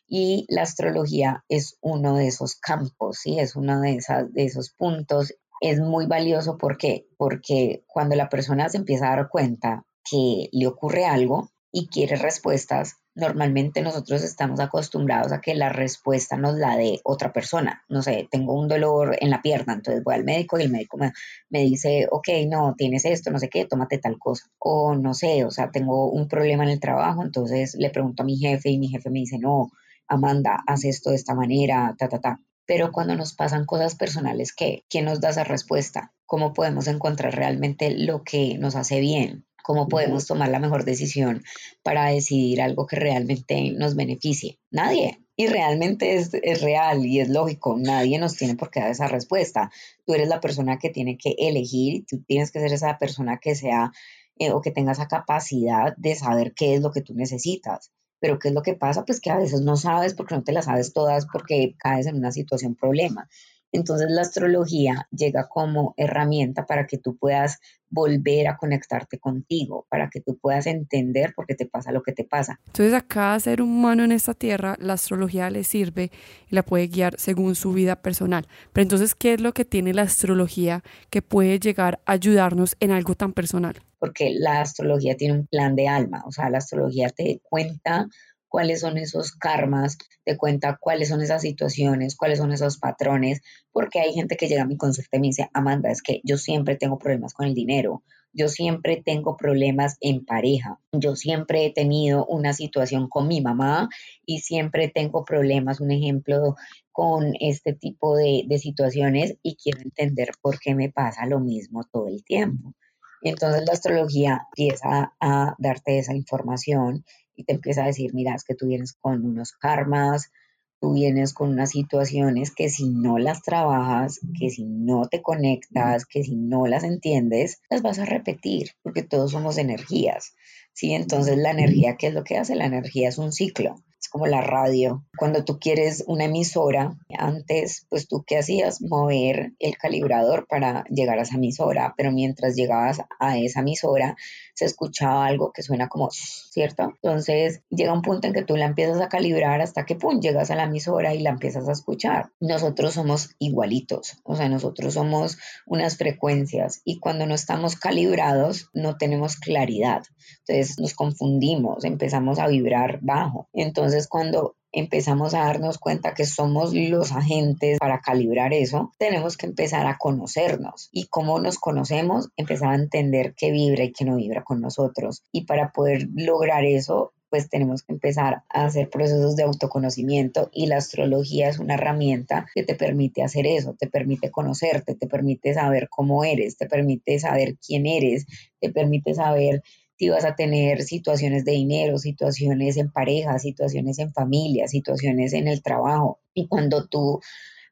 Y 0.06 0.47
la 0.49 0.62
astrología 0.62 1.44
es 1.49 1.79
uno 1.81 2.15
de 2.15 2.29
esos 2.29 2.55
campos, 2.55 3.19
¿sí? 3.19 3.41
Es 3.41 3.56
uno 3.56 3.81
de, 3.81 3.99
de 4.31 4.44
esos 4.44 4.70
puntos. 4.70 5.35
Es 5.61 5.81
muy 5.81 6.06
valioso, 6.06 6.59
¿por 6.59 6.79
qué? 6.79 7.09
Porque 7.17 7.82
cuando 7.88 8.15
la 8.15 8.29
persona 8.29 8.69
se 8.69 8.76
empieza 8.76 9.09
a 9.09 9.17
dar 9.17 9.29
cuenta 9.29 9.85
que 10.09 10.49
le 10.53 10.67
ocurre 10.69 11.06
algo 11.06 11.50
y 11.73 11.88
quiere 11.88 12.15
respuestas, 12.15 12.99
normalmente 13.19 13.82
nosotros 13.82 14.23
estamos 14.23 14.61
acostumbrados 14.61 15.32
a 15.32 15.41
que 15.41 15.55
la 15.55 15.69
respuesta 15.69 16.37
nos 16.37 16.55
la 16.55 16.76
dé 16.76 17.00
otra 17.05 17.32
persona. 17.32 17.82
No 17.88 18.03
sé, 18.03 18.29
tengo 18.31 18.55
un 18.55 18.69
dolor 18.69 19.17
en 19.20 19.31
la 19.31 19.43
pierna, 19.43 19.75
entonces 19.75 20.05
voy 20.05 20.15
al 20.15 20.25
médico 20.25 20.59
y 20.59 20.62
el 20.62 20.70
médico 20.70 20.97
me, 20.97 21.12
dice, 21.61 22.06
ok, 22.11 22.29
no, 22.47 22.75
tienes 22.79 23.05
esto, 23.05 23.31
no 23.31 23.38
sé 23.38 23.49
qué, 23.49 23.65
tómate 23.65 23.99
tal 23.99 24.19
cosa. 24.19 24.47
O 24.59 24.94
no 24.94 25.15
sé, 25.15 25.44
o 25.44 25.50
sea, 25.50 25.70
tengo 25.70 26.11
un 26.11 26.29
problema 26.29 26.62
en 26.62 26.70
el 26.70 26.81
trabajo, 26.81 27.23
entonces 27.23 27.75
le 27.76 27.91
pregunto 27.91 28.23
a 28.23 28.26
mi 28.26 28.37
jefe 28.37 28.70
y 28.70 28.79
mi 28.79 28.88
jefe 28.88 29.11
me 29.11 29.20
dice, 29.20 29.38
no, 29.38 29.70
Amanda, 30.06 30.62
haz 30.67 30.85
esto 30.85 31.11
de 31.11 31.17
esta 31.17 31.35
manera, 31.35 31.94
ta, 31.99 32.09
ta, 32.09 32.20
ta. 32.20 32.41
Pero 32.67 32.93
cuando 32.93 33.17
nos 33.17 33.35
pasan 33.35 33.67
cosas 33.67 33.94
personales, 33.94 34.53
¿qué? 34.55 34.85
¿Quién 34.88 35.06
nos 35.06 35.20
da 35.20 35.31
esa 35.31 35.43
respuesta? 35.43 36.12
¿Cómo 36.26 36.53
podemos 36.53 36.87
encontrar 36.87 37.35
realmente 37.35 37.91
lo 37.91 38.23
que 38.23 38.59
nos 38.59 38.76
hace 38.76 39.00
bien? 39.00 39.47
Cómo 39.69 39.87
podemos 39.87 40.26
tomar 40.26 40.49
la 40.49 40.61
mejor 40.61 40.87
decisión 40.87 41.43
para 41.82 42.06
decidir 42.06 42.62
algo 42.62 42.87
que 42.87 42.97
realmente 42.97 43.70
nos 43.73 43.97
beneficie. 43.97 44.59
Nadie. 44.70 45.19
Y 45.37 45.47
realmente 45.47 46.15
es, 46.15 46.31
real 46.62 47.05
y 47.05 47.20
es 47.20 47.29
lógico, 47.29 47.76
nadie 47.79 48.19
nos 48.19 48.35
tiene 48.35 48.56
por 48.56 48.70
qué 48.70 48.81
dar 48.81 48.91
esa 48.93 49.09
respuesta. 49.09 49.70
Tú 50.06 50.15
eres 50.15 50.29
la 50.29 50.41
persona 50.41 50.79
que 50.79 50.88
tiene 50.88 51.19
que 51.19 51.35
elegir 51.37 51.97
y 51.97 52.03
tú 52.05 52.25
tienes 52.26 52.50
que 52.50 52.61
ser 52.61 52.73
esa 52.73 52.97
persona 52.97 53.41
que 53.43 53.55
sea 53.55 53.93
eh, 54.38 54.53
o 54.53 54.62
que 54.62 54.70
tenga 54.70 54.93
esa 54.93 55.06
capacidad 55.06 55.94
de 55.98 56.15
saber 56.15 56.55
qué 56.56 56.75
es 56.75 56.81
lo 56.81 56.91
que 56.91 57.03
tú 57.03 57.13
necesitas. 57.13 57.93
Pero 58.20 58.39
¿qué 58.39 58.48
es 58.48 58.55
lo 58.55 58.63
que 58.63 58.72
pasa? 58.72 59.05
Pues 59.05 59.20
que 59.20 59.31
a 59.31 59.37
veces 59.37 59.60
no 59.60 59.77
sabes 59.77 60.15
porque 60.15 60.34
no 60.34 60.44
te 60.44 60.53
las 60.53 60.65
sabes 60.65 60.94
todas 60.94 61.27
porque 61.31 61.75
caes 61.79 62.06
en 62.06 62.17
una 62.17 62.32
situación 62.32 62.75
problema. 62.75 63.29
Entonces 63.72 64.10
la 64.10 64.22
astrología 64.22 65.08
llega 65.10 65.48
como 65.48 65.94
herramienta 65.96 66.67
para 66.67 66.87
que 66.87 66.98
tú 66.98 67.17
puedas 67.17 67.58
volver 67.91 68.48
a 68.48 68.56
conectarte 68.56 69.19
contigo, 69.19 69.87
para 69.89 70.10
que 70.10 70.20
tú 70.20 70.39
puedas 70.39 70.67
entender 70.67 71.32
por 71.34 71.46
qué 71.46 71.55
te 71.55 71.67
pasa 71.67 71.93
lo 71.93 72.03
que 72.03 72.13
te 72.13 72.25
pasa. 72.25 72.60
Entonces 72.67 72.94
a 72.94 73.01
cada 73.01 73.39
ser 73.41 73.63
humano 73.63 74.05
en 74.05 74.13
esta 74.13 74.34
tierra 74.34 74.77
la 74.79 74.94
astrología 74.94 75.51
le 75.51 75.65
sirve 75.65 76.10
y 76.51 76.55
la 76.55 76.63
puede 76.63 76.89
guiar 76.89 77.19
según 77.19 77.55
su 77.55 77.72
vida 77.72 77.96
personal. 77.96 78.46
Pero 78.72 78.82
entonces, 78.82 79.15
¿qué 79.15 79.34
es 79.34 79.41
lo 79.41 79.53
que 79.53 79.65
tiene 79.65 79.94
la 79.94 80.03
astrología 80.03 80.82
que 81.10 81.22
puede 81.22 81.58
llegar 81.58 82.01
a 82.06 82.13
ayudarnos 82.13 82.77
en 82.81 82.91
algo 82.91 83.15
tan 83.15 83.32
personal? 83.32 83.77
Porque 83.98 84.32
la 84.39 84.60
astrología 84.60 85.17
tiene 85.17 85.34
un 85.34 85.46
plan 85.46 85.75
de 85.75 85.89
alma, 85.89 86.22
o 86.27 86.31
sea, 86.31 86.51
la 86.51 86.58
astrología 86.58 87.10
te 87.10 87.41
cuenta 87.43 88.06
cuáles 88.48 88.81
son 88.81 88.98
esos 88.98 89.32
karmas, 89.32 89.98
te 90.24 90.36
cuenta 90.36 90.78
cuáles 90.81 91.08
son 91.08 91.22
esas 91.22 91.43
situaciones, 91.43 92.17
cuáles 92.17 92.38
son 92.38 92.52
esos 92.52 92.78
patrones, 92.78 93.40
porque 93.72 94.00
hay 94.00 94.12
gente 94.12 94.36
que 94.36 94.48
llega 94.48 94.62
a 94.62 94.67
mi 94.67 94.76
consulta 94.76 95.17
y 95.17 95.20
me 95.20 95.26
dice, 95.28 95.48
Amanda, 95.52 95.90
es 95.90 96.02
que 96.02 96.20
yo 96.24 96.38
siempre 96.38 96.76
tengo 96.76 96.98
problemas 96.98 97.34
con 97.34 97.46
el 97.46 97.55
dinero, 97.55 98.02
yo 98.32 98.48
siempre 98.48 99.02
tengo 99.05 99.36
problemas 99.36 99.96
en 100.00 100.24
pareja, 100.24 100.81
yo 100.93 101.17
siempre 101.17 101.67
he 101.67 101.72
tenido 101.72 102.26
una 102.26 102.52
situación 102.52 103.08
con 103.08 103.26
mi 103.26 103.40
mamá 103.40 103.88
y 104.24 104.40
siempre 104.40 104.88
tengo 104.88 105.24
problemas, 105.24 105.81
un 105.81 105.90
ejemplo, 105.90 106.56
con 106.93 107.34
este 107.40 107.74
tipo 107.74 108.17
de, 108.17 108.44
de 108.46 108.58
situaciones 108.58 109.36
y 109.43 109.56
quiero 109.56 109.81
entender 109.81 110.31
por 110.40 110.58
qué 110.58 110.74
me 110.74 110.90
pasa 110.90 111.26
lo 111.26 111.40
mismo 111.40 111.84
todo 111.84 112.08
el 112.08 112.24
tiempo. 112.24 112.74
Entonces 113.22 113.64
la 113.67 113.72
astrología 113.72 114.46
empieza 114.50 115.14
a 115.20 115.55
darte 115.58 115.98
esa 115.98 116.14
información 116.14 117.05
y 117.38 117.44
te 117.44 117.54
empieza 117.54 117.84
a 117.84 117.86
decir, 117.86 118.12
mira, 118.14 118.34
es 118.34 118.42
que 118.42 118.56
tú 118.56 118.66
vienes 118.66 118.94
con 119.00 119.24
unos 119.24 119.52
karmas, 119.52 120.32
tú 120.80 120.94
vienes 120.94 121.32
con 121.32 121.50
unas 121.50 121.70
situaciones 121.70 122.52
que 122.52 122.68
si 122.68 122.90
no 122.90 123.18
las 123.18 123.42
trabajas, 123.42 124.18
que 124.38 124.50
si 124.50 124.64
no 124.64 125.06
te 125.08 125.22
conectas, 125.22 126.04
que 126.04 126.24
si 126.24 126.34
no 126.34 126.66
las 126.66 126.82
entiendes, 126.82 127.60
las 127.70 127.82
vas 127.82 128.00
a 128.00 128.04
repetir, 128.04 128.70
porque 128.82 129.04
todos 129.04 129.30
somos 129.30 129.56
energías. 129.56 130.34
¿sí? 130.72 130.94
Entonces 130.94 131.38
la 131.38 131.52
energía, 131.52 131.96
¿qué 131.96 132.08
es 132.08 132.14
lo 132.14 132.24
que 132.24 132.38
hace? 132.38 132.56
La 132.56 132.66
energía 132.66 133.08
es 133.08 133.18
un 133.18 133.32
ciclo. 133.32 133.76
Es 134.00 134.08
como 134.08 134.26
la 134.26 134.40
radio. 134.40 135.05
Cuando 135.17 135.44
tú 135.44 135.58
quieres 135.58 136.05
una 136.06 136.24
emisora, 136.24 136.96
antes, 137.17 137.86
pues 137.88 138.06
tú 138.06 138.24
qué 138.26 138.38
hacías? 138.38 138.81
Mover 138.81 139.52
el 139.58 139.76
calibrador 139.76 140.46
para 140.48 140.84
llegar 140.84 141.19
a 141.19 141.22
esa 141.22 141.36
emisora, 141.36 141.94
pero 141.96 142.12
mientras 142.12 142.55
llegabas 142.55 143.00
a 143.19 143.38
esa 143.38 143.60
emisora, 143.60 144.17
se 144.55 144.64
escuchaba 144.64 145.26
algo 145.26 145.52
que 145.52 145.62
suena 145.62 145.88
como, 145.88 146.10
¿cierto? 146.10 146.93
Entonces 147.02 147.62
llega 147.70 147.93
un 147.93 148.02
punto 148.02 148.26
en 148.26 148.32
que 148.32 148.43
tú 148.43 148.56
la 148.56 148.67
empiezas 148.67 149.00
a 149.00 149.08
calibrar 149.08 149.60
hasta 149.60 149.84
que, 149.84 149.96
pum, 149.96 150.20
llegas 150.20 150.50
a 150.50 150.56
la 150.56 150.64
emisora 150.64 151.14
y 151.14 151.20
la 151.20 151.31
empiezas 151.31 151.69
a 151.69 151.72
escuchar. 151.72 152.31
Nosotros 152.40 152.94
somos 152.94 153.31
igualitos, 153.38 154.19
o 154.24 154.36
sea, 154.36 154.48
nosotros 154.48 154.94
somos 154.94 155.38
unas 155.67 155.96
frecuencias 155.96 156.82
y 156.84 156.98
cuando 156.98 157.26
no 157.26 157.34
estamos 157.34 157.76
calibrados, 157.76 158.69
no 158.72 158.96
tenemos 158.96 159.36
claridad. 159.36 160.02
Entonces 160.46 160.78
nos 160.78 160.94
confundimos, 160.94 161.84
empezamos 161.84 162.38
a 162.38 162.48
vibrar 162.48 162.98
bajo. 163.00 163.48
Entonces 163.52 163.87
cuando 164.08 164.56
empezamos 164.72 165.34
a 165.34 165.40
darnos 165.40 165.78
cuenta 165.78 166.14
que 166.14 166.26
somos 166.26 166.74
los 166.74 167.12
agentes 167.12 167.78
para 167.78 168.00
calibrar 168.00 168.52
eso, 168.52 168.92
tenemos 168.98 169.36
que 169.36 169.46
empezar 169.46 169.86
a 169.86 169.98
conocernos. 169.98 170.88
Y 170.92 171.06
cómo 171.06 171.40
nos 171.40 171.58
conocemos, 171.58 172.28
empezar 172.36 172.70
a 172.70 172.76
entender 172.76 173.34
qué 173.34 173.50
vibra 173.50 173.84
y 173.84 173.92
qué 173.92 174.04
no 174.04 174.16
vibra 174.16 174.44
con 174.44 174.60
nosotros. 174.60 175.22
Y 175.32 175.44
para 175.46 175.72
poder 175.72 176.08
lograr 176.14 176.64
eso, 176.64 177.12
pues 177.30 177.50
tenemos 177.50 177.82
que 177.82 177.92
empezar 177.92 178.42
a 178.48 178.64
hacer 178.64 178.88
procesos 178.88 179.36
de 179.36 179.42
autoconocimiento 179.42 180.48
y 180.52 180.66
la 180.66 180.78
astrología 180.78 181.48
es 181.48 181.58
una 181.58 181.74
herramienta 181.74 182.46
que 182.54 182.62
te 182.62 182.74
permite 182.74 183.22
hacer 183.22 183.46
eso, 183.46 183.74
te 183.78 183.86
permite 183.86 184.30
conocerte, 184.30 184.94
te 184.94 185.06
permite 185.06 185.52
saber 185.54 185.88
cómo 185.90 186.24
eres, 186.24 186.56
te 186.56 186.66
permite 186.66 187.18
saber 187.18 187.56
quién 187.58 187.86
eres, 187.86 188.26
te 188.60 188.70
permite 188.70 189.14
saber 189.14 189.62
si 189.98 190.08
vas 190.08 190.24
a 190.24 190.36
tener 190.36 190.82
situaciones 190.82 191.44
de 191.44 191.52
dinero, 191.52 191.98
situaciones 191.98 192.76
en 192.76 192.90
pareja, 192.90 193.38
situaciones 193.38 193.98
en 193.98 194.12
familia, 194.12 194.69
situaciones 194.69 195.32
en 195.32 195.48
el 195.48 195.60
trabajo. 195.60 196.20
Y 196.34 196.46
cuando 196.46 196.86
tú 196.86 197.20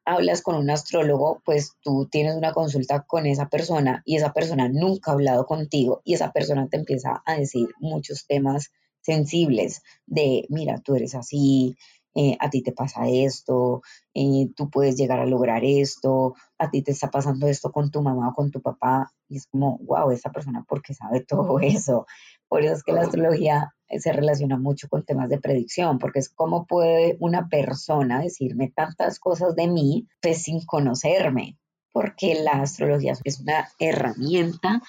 hablas 0.04 0.42
con 0.42 0.56
un 0.56 0.68
astrólogo, 0.70 1.40
pues 1.44 1.74
tú 1.82 2.08
tienes 2.10 2.34
una 2.36 2.52
consulta 2.52 3.02
con 3.02 3.26
esa 3.26 3.48
persona 3.48 4.02
y 4.04 4.16
esa 4.16 4.32
persona 4.32 4.68
nunca 4.68 5.10
ha 5.10 5.14
hablado 5.14 5.46
contigo 5.46 6.02
y 6.04 6.14
esa 6.14 6.32
persona 6.32 6.68
te 6.68 6.78
empieza 6.78 7.22
a 7.24 7.36
decir 7.38 7.68
muchos 7.78 8.26
temas 8.26 8.72
sensibles 9.00 9.82
de, 10.06 10.46
mira, 10.48 10.80
tú 10.80 10.96
eres 10.96 11.14
así, 11.14 11.76
eh, 12.18 12.34
a 12.40 12.48
ti 12.48 12.62
te 12.62 12.72
pasa 12.72 13.06
esto, 13.08 13.82
eh, 14.14 14.48
tú 14.56 14.70
puedes 14.70 14.96
llegar 14.96 15.20
a 15.20 15.26
lograr 15.26 15.64
esto, 15.66 16.34
a 16.56 16.70
ti 16.70 16.80
te 16.80 16.92
está 16.92 17.10
pasando 17.10 17.46
esto 17.46 17.70
con 17.70 17.90
tu 17.90 18.00
mamá 18.00 18.30
o 18.30 18.34
con 18.34 18.50
tu 18.50 18.62
papá. 18.62 19.12
Y 19.28 19.36
es 19.36 19.46
como, 19.48 19.76
wow, 19.82 20.10
esa 20.10 20.32
persona 20.32 20.64
porque 20.66 20.94
sabe 20.94 21.20
todo 21.28 21.60
eso. 21.60 22.06
Por 22.48 22.64
eso 22.64 22.72
es 22.72 22.82
que 22.82 22.92
la 22.92 23.02
astrología 23.02 23.74
eh, 23.88 24.00
se 24.00 24.14
relaciona 24.14 24.56
mucho 24.56 24.88
con 24.88 25.04
temas 25.04 25.28
de 25.28 25.38
predicción, 25.38 25.98
porque 25.98 26.20
es 26.20 26.30
cómo 26.30 26.64
puede 26.64 27.18
una 27.20 27.50
persona 27.50 28.20
decirme 28.20 28.72
tantas 28.74 29.18
cosas 29.18 29.54
de 29.54 29.68
mí, 29.68 30.08
pues 30.22 30.42
sin 30.42 30.64
conocerme, 30.64 31.58
porque 31.92 32.34
la 32.42 32.62
astrología 32.62 33.12
es 33.24 33.40
una 33.40 33.68
herramienta 33.78 34.80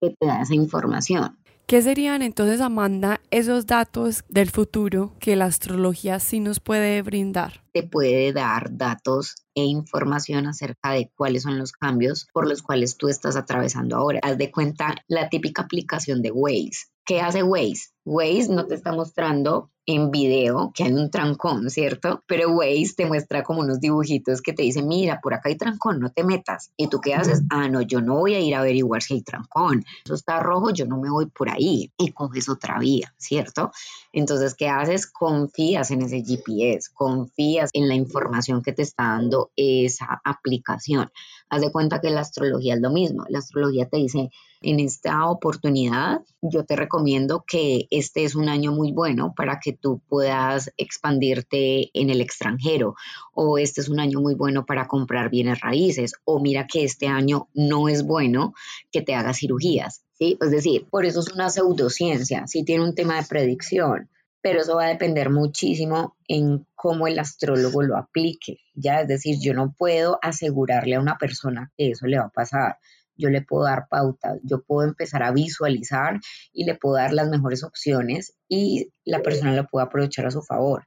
que 0.00 0.16
te 0.18 0.26
da 0.26 0.40
esa 0.40 0.54
información. 0.54 1.39
¿Qué 1.70 1.82
serían 1.82 2.20
entonces, 2.22 2.60
Amanda, 2.60 3.20
esos 3.30 3.64
datos 3.64 4.24
del 4.28 4.50
futuro 4.50 5.14
que 5.20 5.36
la 5.36 5.44
astrología 5.44 6.18
sí 6.18 6.40
nos 6.40 6.58
puede 6.58 7.00
brindar? 7.02 7.62
Te 7.72 7.84
puede 7.84 8.32
dar 8.32 8.76
datos 8.76 9.36
e 9.54 9.62
información 9.62 10.48
acerca 10.48 10.90
de 10.90 11.12
cuáles 11.16 11.44
son 11.44 11.60
los 11.60 11.70
cambios 11.70 12.26
por 12.32 12.48
los 12.48 12.62
cuales 12.62 12.96
tú 12.96 13.06
estás 13.06 13.36
atravesando 13.36 13.94
ahora. 13.94 14.18
Haz 14.24 14.36
de 14.36 14.50
cuenta 14.50 14.96
la 15.06 15.28
típica 15.28 15.62
aplicación 15.62 16.22
de 16.22 16.32
Waze. 16.32 16.88
¿Qué 17.06 17.20
hace 17.20 17.44
Waze? 17.44 17.90
Waze 18.04 18.48
no 18.48 18.66
te 18.66 18.74
está 18.74 18.90
mostrando 18.90 19.70
en 19.86 20.10
video 20.10 20.72
que 20.74 20.84
hay 20.84 20.92
un 20.92 21.10
trancón, 21.10 21.70
¿cierto? 21.70 22.22
Pero 22.26 22.50
Waze 22.50 22.94
te 22.96 23.06
muestra 23.06 23.42
como 23.42 23.60
unos 23.60 23.80
dibujitos 23.80 24.42
que 24.42 24.52
te 24.52 24.62
dicen, 24.62 24.86
mira, 24.86 25.20
por 25.20 25.34
acá 25.34 25.48
hay 25.48 25.56
trancón, 25.56 26.00
no 26.00 26.10
te 26.10 26.24
metas. 26.24 26.70
Y 26.76 26.88
tú 26.88 27.00
qué 27.00 27.14
haces, 27.14 27.42
ah, 27.50 27.68
no, 27.68 27.80
yo 27.80 28.00
no 28.00 28.16
voy 28.16 28.34
a 28.34 28.40
ir 28.40 28.54
a 28.54 28.60
averiguar 28.60 29.02
si 29.02 29.14
hay 29.14 29.22
trancón. 29.22 29.84
Eso 30.04 30.14
está 30.14 30.40
rojo, 30.40 30.70
yo 30.70 30.86
no 30.86 30.98
me 30.98 31.10
voy 31.10 31.26
por 31.26 31.50
ahí. 31.50 31.90
Y 31.98 32.12
coges 32.12 32.48
otra 32.48 32.78
vía, 32.78 33.12
¿cierto? 33.16 33.72
Entonces, 34.12 34.54
¿qué 34.54 34.68
haces? 34.68 35.06
Confías 35.06 35.90
en 35.90 36.02
ese 36.02 36.22
GPS, 36.22 36.90
confías 36.92 37.70
en 37.72 37.88
la 37.88 37.94
información 37.94 38.62
que 38.62 38.72
te 38.72 38.82
está 38.82 39.04
dando 39.04 39.50
esa 39.56 40.20
aplicación. 40.24 41.10
Haz 41.48 41.60
de 41.60 41.72
cuenta 41.72 42.00
que 42.00 42.10
la 42.10 42.20
astrología 42.20 42.74
es 42.74 42.80
lo 42.80 42.90
mismo. 42.90 43.24
La 43.28 43.38
astrología 43.38 43.88
te 43.88 43.96
dice, 43.96 44.30
en 44.62 44.78
esta 44.78 45.26
oportunidad, 45.26 46.20
yo 46.42 46.64
te 46.64 46.76
recomiendo 46.76 47.44
que 47.46 47.86
este 47.90 48.24
es 48.24 48.34
un 48.34 48.48
año 48.48 48.72
muy 48.72 48.92
bueno 48.92 49.32
para 49.34 49.58
que 49.58 49.69
tú 49.72 50.00
puedas 50.08 50.72
expandirte 50.76 51.90
en 51.92 52.10
el 52.10 52.20
extranjero 52.20 52.94
o 53.32 53.58
este 53.58 53.80
es 53.80 53.88
un 53.88 54.00
año 54.00 54.20
muy 54.20 54.34
bueno 54.34 54.66
para 54.66 54.88
comprar 54.88 55.30
bienes 55.30 55.60
raíces 55.60 56.12
o 56.24 56.40
mira 56.40 56.66
que 56.66 56.84
este 56.84 57.06
año 57.06 57.48
no 57.54 57.88
es 57.88 58.04
bueno 58.04 58.54
que 58.90 59.02
te 59.02 59.14
hagas 59.14 59.38
cirugías. 59.38 60.02
¿sí? 60.14 60.38
Es 60.40 60.50
decir, 60.50 60.86
por 60.90 61.04
eso 61.04 61.20
es 61.20 61.32
una 61.32 61.50
pseudociencia, 61.50 62.46
sí 62.46 62.64
tiene 62.64 62.84
un 62.84 62.94
tema 62.94 63.20
de 63.20 63.26
predicción 63.26 64.08
pero 64.42 64.60
eso 64.60 64.76
va 64.76 64.86
a 64.86 64.88
depender 64.88 65.30
muchísimo 65.30 66.16
en 66.26 66.66
cómo 66.74 67.06
el 67.06 67.18
astrólogo 67.18 67.82
lo 67.82 67.96
aplique, 67.96 68.58
ya 68.74 69.00
es 69.02 69.08
decir, 69.08 69.36
yo 69.40 69.54
no 69.54 69.74
puedo 69.76 70.18
asegurarle 70.22 70.96
a 70.96 71.00
una 71.00 71.18
persona 71.18 71.72
que 71.76 71.90
eso 71.90 72.06
le 72.06 72.18
va 72.18 72.26
a 72.26 72.30
pasar 72.30 72.78
yo 73.20 73.30
le 73.30 73.42
puedo 73.42 73.64
dar 73.64 73.86
pautas, 73.88 74.38
yo 74.42 74.62
puedo 74.62 74.88
empezar 74.88 75.22
a 75.22 75.32
visualizar 75.32 76.18
y 76.52 76.64
le 76.64 76.74
puedo 76.74 76.96
dar 76.96 77.12
las 77.12 77.28
mejores 77.28 77.62
opciones 77.62 78.34
y 78.48 78.90
la 79.04 79.22
persona 79.22 79.54
lo 79.54 79.66
puede 79.66 79.86
aprovechar 79.86 80.26
a 80.26 80.30
su 80.30 80.42
favor. 80.42 80.84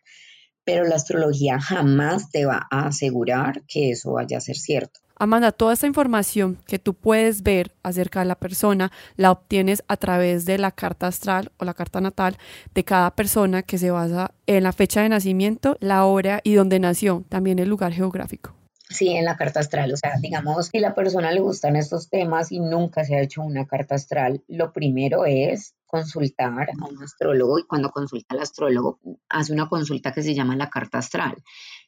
Pero 0.65 0.85
la 0.85 0.95
astrología 0.95 1.59
jamás 1.59 2.29
te 2.29 2.45
va 2.45 2.67
a 2.71 2.87
asegurar 2.87 3.63
que 3.67 3.91
eso 3.91 4.13
vaya 4.13 4.37
a 4.37 4.41
ser 4.41 4.55
cierto. 4.55 4.99
Amanda, 5.15 5.51
toda 5.51 5.73
esta 5.73 5.87
información 5.87 6.57
que 6.65 6.79
tú 6.79 6.95
puedes 6.95 7.43
ver 7.43 7.71
acerca 7.83 8.19
de 8.21 8.25
la 8.25 8.35
persona 8.35 8.91
la 9.15 9.31
obtienes 9.31 9.83
a 9.87 9.95
través 9.97 10.45
de 10.45 10.57
la 10.57 10.71
carta 10.71 11.07
astral 11.07 11.51
o 11.57 11.65
la 11.65 11.73
carta 11.73 12.01
natal 12.01 12.37
de 12.73 12.83
cada 12.83 13.15
persona 13.15 13.61
que 13.61 13.77
se 13.77 13.91
basa 13.91 14.33
en 14.47 14.63
la 14.63 14.73
fecha 14.73 15.01
de 15.01 15.09
nacimiento, 15.09 15.77
la 15.79 16.05
hora 16.05 16.41
y 16.43 16.55
donde 16.55 16.79
nació, 16.79 17.23
también 17.29 17.59
el 17.59 17.69
lugar 17.69 17.93
geográfico. 17.93 18.55
Sí, 18.89 19.09
en 19.09 19.25
la 19.25 19.37
carta 19.37 19.61
astral, 19.61 19.93
o 19.93 19.97
sea, 19.97 20.17
digamos, 20.19 20.67
si 20.67 20.79
la 20.79 20.93
persona 20.93 21.31
le 21.31 21.39
gustan 21.39 21.75
estos 21.75 22.09
temas 22.09 22.51
y 22.51 22.59
nunca 22.59 23.03
se 23.05 23.15
ha 23.15 23.21
hecho 23.21 23.41
una 23.41 23.65
carta 23.65 23.95
astral, 23.95 24.43
lo 24.47 24.73
primero 24.73 25.25
es 25.25 25.73
consultar 25.85 26.69
a 26.69 26.85
un 26.85 27.01
astrólogo 27.01 27.59
y 27.59 27.63
cuando 27.63 27.91
consulta 27.91 28.35
al 28.35 28.41
astrólogo 28.41 28.99
hace 29.29 29.53
una 29.53 29.69
consulta 29.69 30.11
que 30.11 30.21
se 30.21 30.33
llama 30.33 30.55
la 30.55 30.69
carta 30.69 30.97
astral. 30.97 31.35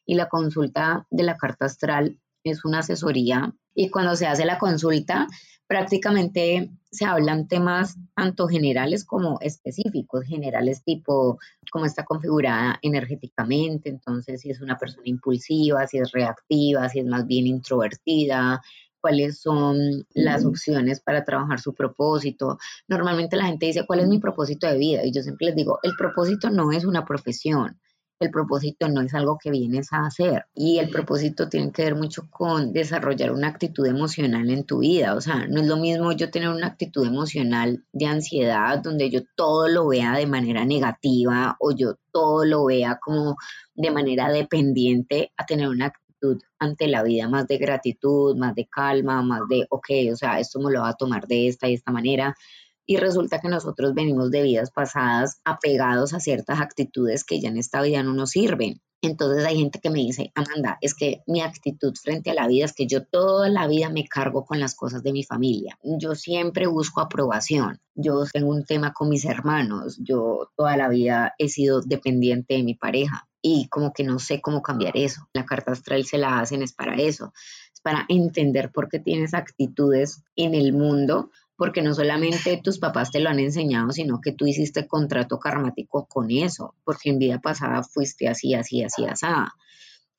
Y 0.05 0.15
la 0.15 0.29
consulta 0.29 1.05
de 1.09 1.23
la 1.23 1.37
carta 1.37 1.65
astral 1.65 2.19
es 2.43 2.63
una 2.63 2.79
asesoría 2.79 3.53
y 3.73 3.89
cuando 3.89 4.15
se 4.15 4.27
hace 4.27 4.45
la 4.45 4.57
consulta 4.57 5.27
prácticamente 5.67 6.69
se 6.91 7.05
hablan 7.05 7.47
temas 7.47 7.97
tanto 8.15 8.47
generales 8.47 9.03
como 9.03 9.37
específicos, 9.41 10.25
generales 10.25 10.83
tipo 10.83 11.39
cómo 11.71 11.85
está 11.85 12.05
configurada 12.05 12.79
energéticamente, 12.81 13.89
entonces 13.89 14.41
si 14.41 14.51
es 14.51 14.61
una 14.61 14.77
persona 14.77 15.03
impulsiva, 15.05 15.87
si 15.87 15.97
es 15.97 16.11
reactiva, 16.11 16.87
si 16.89 16.99
es 16.99 17.05
más 17.05 17.25
bien 17.27 17.47
introvertida, 17.47 18.61
cuáles 19.01 19.39
son 19.39 20.05
las 20.15 20.45
opciones 20.45 20.99
para 20.99 21.23
trabajar 21.23 21.59
su 21.59 21.75
propósito. 21.75 22.57
Normalmente 22.87 23.35
la 23.35 23.45
gente 23.45 23.67
dice, 23.67 23.85
¿cuál 23.85 23.99
es 23.99 24.07
mi 24.07 24.19
propósito 24.19 24.65
de 24.65 24.77
vida? 24.77 25.05
Y 25.05 25.11
yo 25.11 25.21
siempre 25.21 25.47
les 25.47 25.55
digo, 25.55 25.79
el 25.83 25.95
propósito 25.95 26.49
no 26.49 26.71
es 26.71 26.85
una 26.85 27.05
profesión, 27.05 27.79
el 28.19 28.31
propósito 28.31 28.87
no 28.87 29.01
es 29.01 29.13
algo 29.13 29.37
que 29.37 29.51
vienes 29.51 29.91
a 29.91 30.05
hacer 30.05 30.45
y 30.53 30.79
el 30.79 30.89
propósito 30.89 31.49
tiene 31.49 31.71
que 31.71 31.83
ver 31.83 31.95
mucho 31.95 32.27
con 32.29 32.71
desarrollar 32.71 33.31
una 33.31 33.49
actitud 33.49 33.85
emocional 33.85 34.49
en 34.49 34.63
tu 34.63 34.79
vida. 34.79 35.15
O 35.15 35.21
sea, 35.21 35.47
no 35.47 35.61
es 35.61 35.67
lo 35.67 35.77
mismo 35.77 36.11
yo 36.13 36.31
tener 36.31 36.49
una 36.49 36.67
actitud 36.67 37.05
emocional 37.05 37.83
de 37.91 38.05
ansiedad 38.05 38.79
donde 38.79 39.09
yo 39.09 39.21
todo 39.35 39.67
lo 39.67 39.87
vea 39.87 40.13
de 40.13 40.27
manera 40.27 40.65
negativa 40.65 41.57
o 41.59 41.71
yo 41.71 41.95
todo 42.11 42.45
lo 42.45 42.65
vea 42.65 42.99
como 43.01 43.35
de 43.73 43.91
manera 43.91 44.31
dependiente 44.31 45.33
a 45.35 45.45
tener 45.45 45.67
una 45.67 45.87
actitud 45.87 46.05
ante 46.59 46.87
la 46.87 47.03
vida 47.03 47.27
más 47.27 47.47
de 47.47 47.57
gratitud, 47.57 48.35
más 48.37 48.55
de 48.55 48.67
calma, 48.67 49.21
más 49.21 49.41
de, 49.49 49.67
ok, 49.69 49.87
o 50.13 50.15
sea, 50.15 50.39
esto 50.39 50.59
me 50.59 50.71
lo 50.71 50.81
va 50.81 50.89
a 50.89 50.93
tomar 50.93 51.27
de 51.27 51.47
esta 51.47 51.67
y 51.67 51.73
esta 51.73 51.91
manera 51.91 52.35
y 52.85 52.97
resulta 52.97 53.39
que 53.39 53.49
nosotros 53.49 53.93
venimos 53.93 54.31
de 54.31 54.43
vidas 54.43 54.71
pasadas 54.71 55.39
apegados 55.43 56.13
a 56.13 56.19
ciertas 56.19 56.59
actitudes 56.59 57.23
que 57.23 57.39
ya 57.39 57.49
en 57.49 57.57
esta 57.57 57.81
vida 57.81 58.03
no 58.03 58.13
nos 58.13 58.31
sirven. 58.31 58.81
Entonces 59.01 59.45
hay 59.45 59.57
gente 59.57 59.79
que 59.79 59.89
me 59.89 59.99
dice, 59.99 60.31
Amanda, 60.33 60.77
es 60.81 60.95
que 60.95 61.21
mi 61.27 61.41
actitud 61.41 61.93
frente 62.01 62.31
a 62.31 62.33
la 62.33 62.47
vida 62.47 62.65
es 62.65 62.73
que 62.73 62.87
yo 62.87 63.05
toda 63.05 63.49
la 63.49 63.67
vida 63.67 63.89
me 63.89 64.07
cargo 64.07 64.45
con 64.45 64.59
las 64.59 64.73
cosas 64.73 65.03
de 65.03 65.11
mi 65.11 65.23
familia. 65.23 65.77
Yo 65.83 66.15
siempre 66.15 66.65
busco 66.65 67.01
aprobación. 67.01 67.79
Yo 67.93 68.23
tengo 68.31 68.49
un 68.49 68.65
tema 68.65 68.93
con 68.93 69.09
mis 69.09 69.25
hermanos. 69.25 69.99
Yo 70.01 70.49
toda 70.55 70.75
la 70.75 70.89
vida 70.89 71.33
he 71.37 71.49
sido 71.49 71.81
dependiente 71.81 72.55
de 72.55 72.63
mi 72.63 72.73
pareja 72.73 73.27
y 73.41 73.67
como 73.69 73.93
que 73.93 74.03
no 74.03 74.17
sé 74.17 74.41
cómo 74.41 74.63
cambiar 74.63 74.97
eso. 74.97 75.27
La 75.33 75.45
carta 75.45 75.71
astral 75.71 76.05
se 76.05 76.17
la 76.17 76.39
hacen 76.39 76.63
es 76.63 76.73
para 76.73 76.95
eso, 76.95 77.31
es 77.71 77.79
para 77.81 78.05
entender 78.09 78.71
por 78.71 78.89
qué 78.89 78.99
tienes 78.99 79.35
actitudes 79.35 80.23
en 80.35 80.55
el 80.55 80.73
mundo 80.73 81.29
porque 81.57 81.81
no 81.81 81.93
solamente 81.93 82.59
tus 82.63 82.79
papás 82.79 83.11
te 83.11 83.19
lo 83.19 83.29
han 83.29 83.39
enseñado, 83.39 83.91
sino 83.91 84.21
que 84.21 84.31
tú 84.31 84.45
hiciste 84.45 84.87
contrato 84.87 85.39
karmático 85.39 86.05
con 86.05 86.31
eso, 86.31 86.75
porque 86.83 87.09
en 87.09 87.19
vida 87.19 87.39
pasada 87.39 87.83
fuiste 87.83 88.27
así, 88.27 88.53
así, 88.53 88.83
así, 88.83 89.05
así 89.05 89.25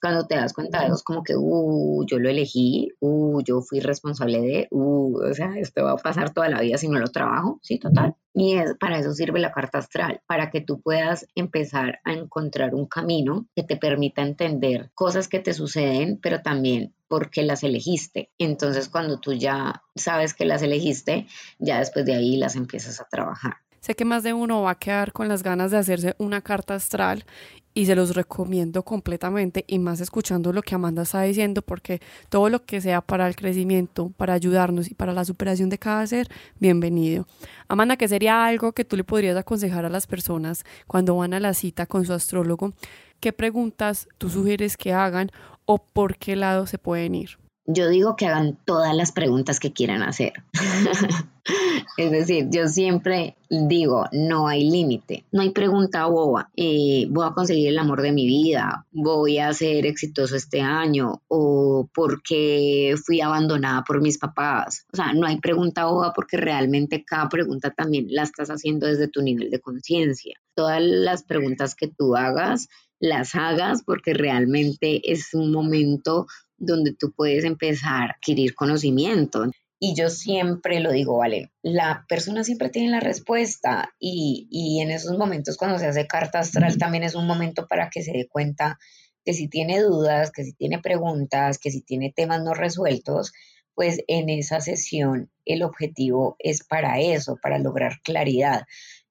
cuando 0.00 0.26
te 0.26 0.36
das 0.36 0.52
cuenta 0.52 0.86
es 0.86 1.02
como 1.02 1.22
que, 1.22 1.34
uh, 1.36 2.04
yo 2.06 2.18
lo 2.18 2.28
elegí, 2.28 2.90
uh, 3.00 3.40
yo 3.42 3.62
fui 3.62 3.80
responsable 3.80 4.40
de, 4.40 4.68
uh, 4.70 5.18
o 5.18 5.34
sea, 5.34 5.58
esto 5.58 5.84
va 5.84 5.92
a 5.92 5.96
pasar 5.96 6.32
toda 6.32 6.48
la 6.48 6.60
vida 6.60 6.78
si 6.78 6.88
no 6.88 6.98
lo 6.98 7.08
trabajo, 7.08 7.58
sí, 7.62 7.78
total. 7.78 8.14
Y 8.34 8.54
es, 8.54 8.74
para 8.78 8.98
eso 8.98 9.12
sirve 9.12 9.40
la 9.40 9.52
carta 9.52 9.78
astral, 9.78 10.20
para 10.26 10.50
que 10.50 10.60
tú 10.60 10.80
puedas 10.80 11.26
empezar 11.34 12.00
a 12.04 12.12
encontrar 12.12 12.74
un 12.74 12.86
camino 12.86 13.46
que 13.56 13.62
te 13.62 13.76
permita 13.76 14.22
entender 14.22 14.90
cosas 14.94 15.28
que 15.28 15.40
te 15.40 15.54
suceden, 15.54 16.18
pero 16.22 16.42
también 16.42 16.94
porque 17.08 17.42
las 17.42 17.62
elegiste. 17.62 18.30
Entonces, 18.38 18.88
cuando 18.88 19.20
tú 19.20 19.32
ya 19.32 19.82
sabes 19.94 20.34
que 20.34 20.44
las 20.44 20.62
elegiste, 20.62 21.26
ya 21.58 21.78
después 21.78 22.04
de 22.04 22.14
ahí 22.14 22.36
las 22.36 22.56
empiezas 22.56 23.00
a 23.00 23.08
trabajar. 23.08 23.65
Sé 23.86 23.94
que 23.94 24.04
más 24.04 24.24
de 24.24 24.32
uno 24.32 24.62
va 24.62 24.72
a 24.72 24.78
quedar 24.80 25.12
con 25.12 25.28
las 25.28 25.44
ganas 25.44 25.70
de 25.70 25.76
hacerse 25.76 26.16
una 26.18 26.40
carta 26.40 26.74
astral 26.74 27.24
y 27.72 27.86
se 27.86 27.94
los 27.94 28.16
recomiendo 28.16 28.82
completamente 28.82 29.64
y 29.68 29.78
más 29.78 30.00
escuchando 30.00 30.52
lo 30.52 30.62
que 30.62 30.74
Amanda 30.74 31.02
está 31.02 31.22
diciendo 31.22 31.62
porque 31.62 32.00
todo 32.28 32.48
lo 32.48 32.64
que 32.64 32.80
sea 32.80 33.00
para 33.00 33.28
el 33.28 33.36
crecimiento, 33.36 34.10
para 34.16 34.34
ayudarnos 34.34 34.90
y 34.90 34.94
para 34.94 35.12
la 35.12 35.24
superación 35.24 35.68
de 35.68 35.78
cada 35.78 36.04
ser, 36.04 36.26
bienvenido. 36.58 37.28
Amanda, 37.68 37.96
¿qué 37.96 38.08
sería 38.08 38.44
algo 38.44 38.72
que 38.72 38.84
tú 38.84 38.96
le 38.96 39.04
podrías 39.04 39.36
aconsejar 39.36 39.84
a 39.84 39.88
las 39.88 40.08
personas 40.08 40.64
cuando 40.88 41.14
van 41.14 41.32
a 41.32 41.38
la 41.38 41.54
cita 41.54 41.86
con 41.86 42.04
su 42.04 42.12
astrólogo? 42.12 42.72
¿Qué 43.20 43.32
preguntas 43.32 44.08
tú 44.18 44.30
sugieres 44.30 44.76
que 44.76 44.94
hagan 44.94 45.30
o 45.64 45.78
por 45.78 46.16
qué 46.16 46.34
lado 46.34 46.66
se 46.66 46.78
pueden 46.78 47.14
ir? 47.14 47.38
Yo 47.66 47.88
digo 47.88 48.16
que 48.16 48.26
hagan 48.26 48.58
todas 48.64 48.94
las 48.94 49.12
preguntas 49.12 49.58
que 49.58 49.73
quieran 49.73 50.02
hacer. 50.02 50.32
es 51.96 52.11
decir, 52.11 52.46
yo 52.50 52.68
siempre 52.68 53.37
digo, 53.49 54.06
no 54.12 54.49
hay 54.49 54.68
límite, 54.68 55.25
no 55.32 55.42
hay 55.42 55.50
pregunta 55.50 56.06
boba. 56.06 56.50
Eh, 56.56 57.06
voy 57.11 57.26
a 57.26 57.32
conseguir 57.32 57.68
el 57.68 57.78
amor 57.78 58.02
de 58.02 58.12
mi 58.12 58.26
vida, 58.26 58.87
voy 58.92 59.38
a 59.38 59.52
ser 59.52 59.87
exitoso 59.87 60.37
este 60.37 60.61
año 60.61 61.23
o 61.28 61.88
porque 61.94 62.94
fui 63.04 63.20
abandonada 63.20 63.82
por 63.82 64.00
mis 64.00 64.18
papás. 64.18 64.87
O 64.92 64.96
sea, 64.96 65.12
no 65.12 65.26
hay 65.26 65.40
pregunta 65.40 65.87
boba 65.87 66.12
porque 66.12 66.37
realmente 66.37 67.04
cada 67.04 67.28
pregunta 67.28 67.70
también 67.70 68.06
la 68.11 68.23
estás 68.23 68.49
haciendo 68.49 68.87
desde 68.87 69.08
tu 69.08 69.23
nivel 69.23 69.50
de 69.50 69.61
conciencia. 69.61 70.38
Todas 70.54 70.82
las 70.82 71.23
preguntas 71.23 71.75
que 71.75 71.88
tú 71.88 72.16
hagas, 72.16 72.68
las 72.99 73.35
hagas 73.35 73.82
porque 73.85 74.14
realmente 74.14 75.12
es 75.12 75.35
un 75.35 75.52
momento 75.52 76.26
donde 76.56 76.94
tú 76.94 77.12
puedes 77.12 77.44
empezar 77.44 78.10
a 78.10 78.14
adquirir 78.14 78.54
conocimiento. 78.54 79.50
Y 79.78 79.94
yo 79.94 80.08
siempre 80.08 80.80
lo 80.80 80.90
digo, 80.90 81.18
vale, 81.18 81.52
la 81.62 82.06
persona 82.08 82.44
siempre 82.44 82.70
tiene 82.70 82.90
la 82.90 83.00
respuesta 83.00 83.94
y, 83.98 84.48
y 84.50 84.80
en 84.80 84.90
esos 84.90 85.18
momentos 85.18 85.58
cuando 85.58 85.78
se 85.78 85.86
hace 85.86 86.06
carta 86.06 86.38
astral 86.38 86.78
también 86.78 87.04
es 87.04 87.14
un 87.14 87.26
momento 87.26 87.66
para 87.66 87.90
que 87.90 88.02
se 88.02 88.12
dé 88.12 88.26
cuenta 88.26 88.78
que 89.26 89.34
si 89.34 89.48
tiene 89.48 89.80
dudas, 89.80 90.30
que 90.30 90.44
si 90.44 90.54
tiene 90.54 90.78
preguntas, 90.78 91.58
que 91.58 91.70
si 91.70 91.82
tiene 91.82 92.12
temas 92.14 92.42
no 92.42 92.54
resueltos, 92.54 93.32
pues 93.75 94.00
en 94.08 94.30
esa 94.30 94.60
sesión 94.60 95.30
el 95.44 95.62
objetivo 95.62 96.36
es 96.38 96.64
para 96.64 96.98
eso, 97.00 97.36
para 97.42 97.58
lograr 97.58 98.00
claridad. 98.02 98.62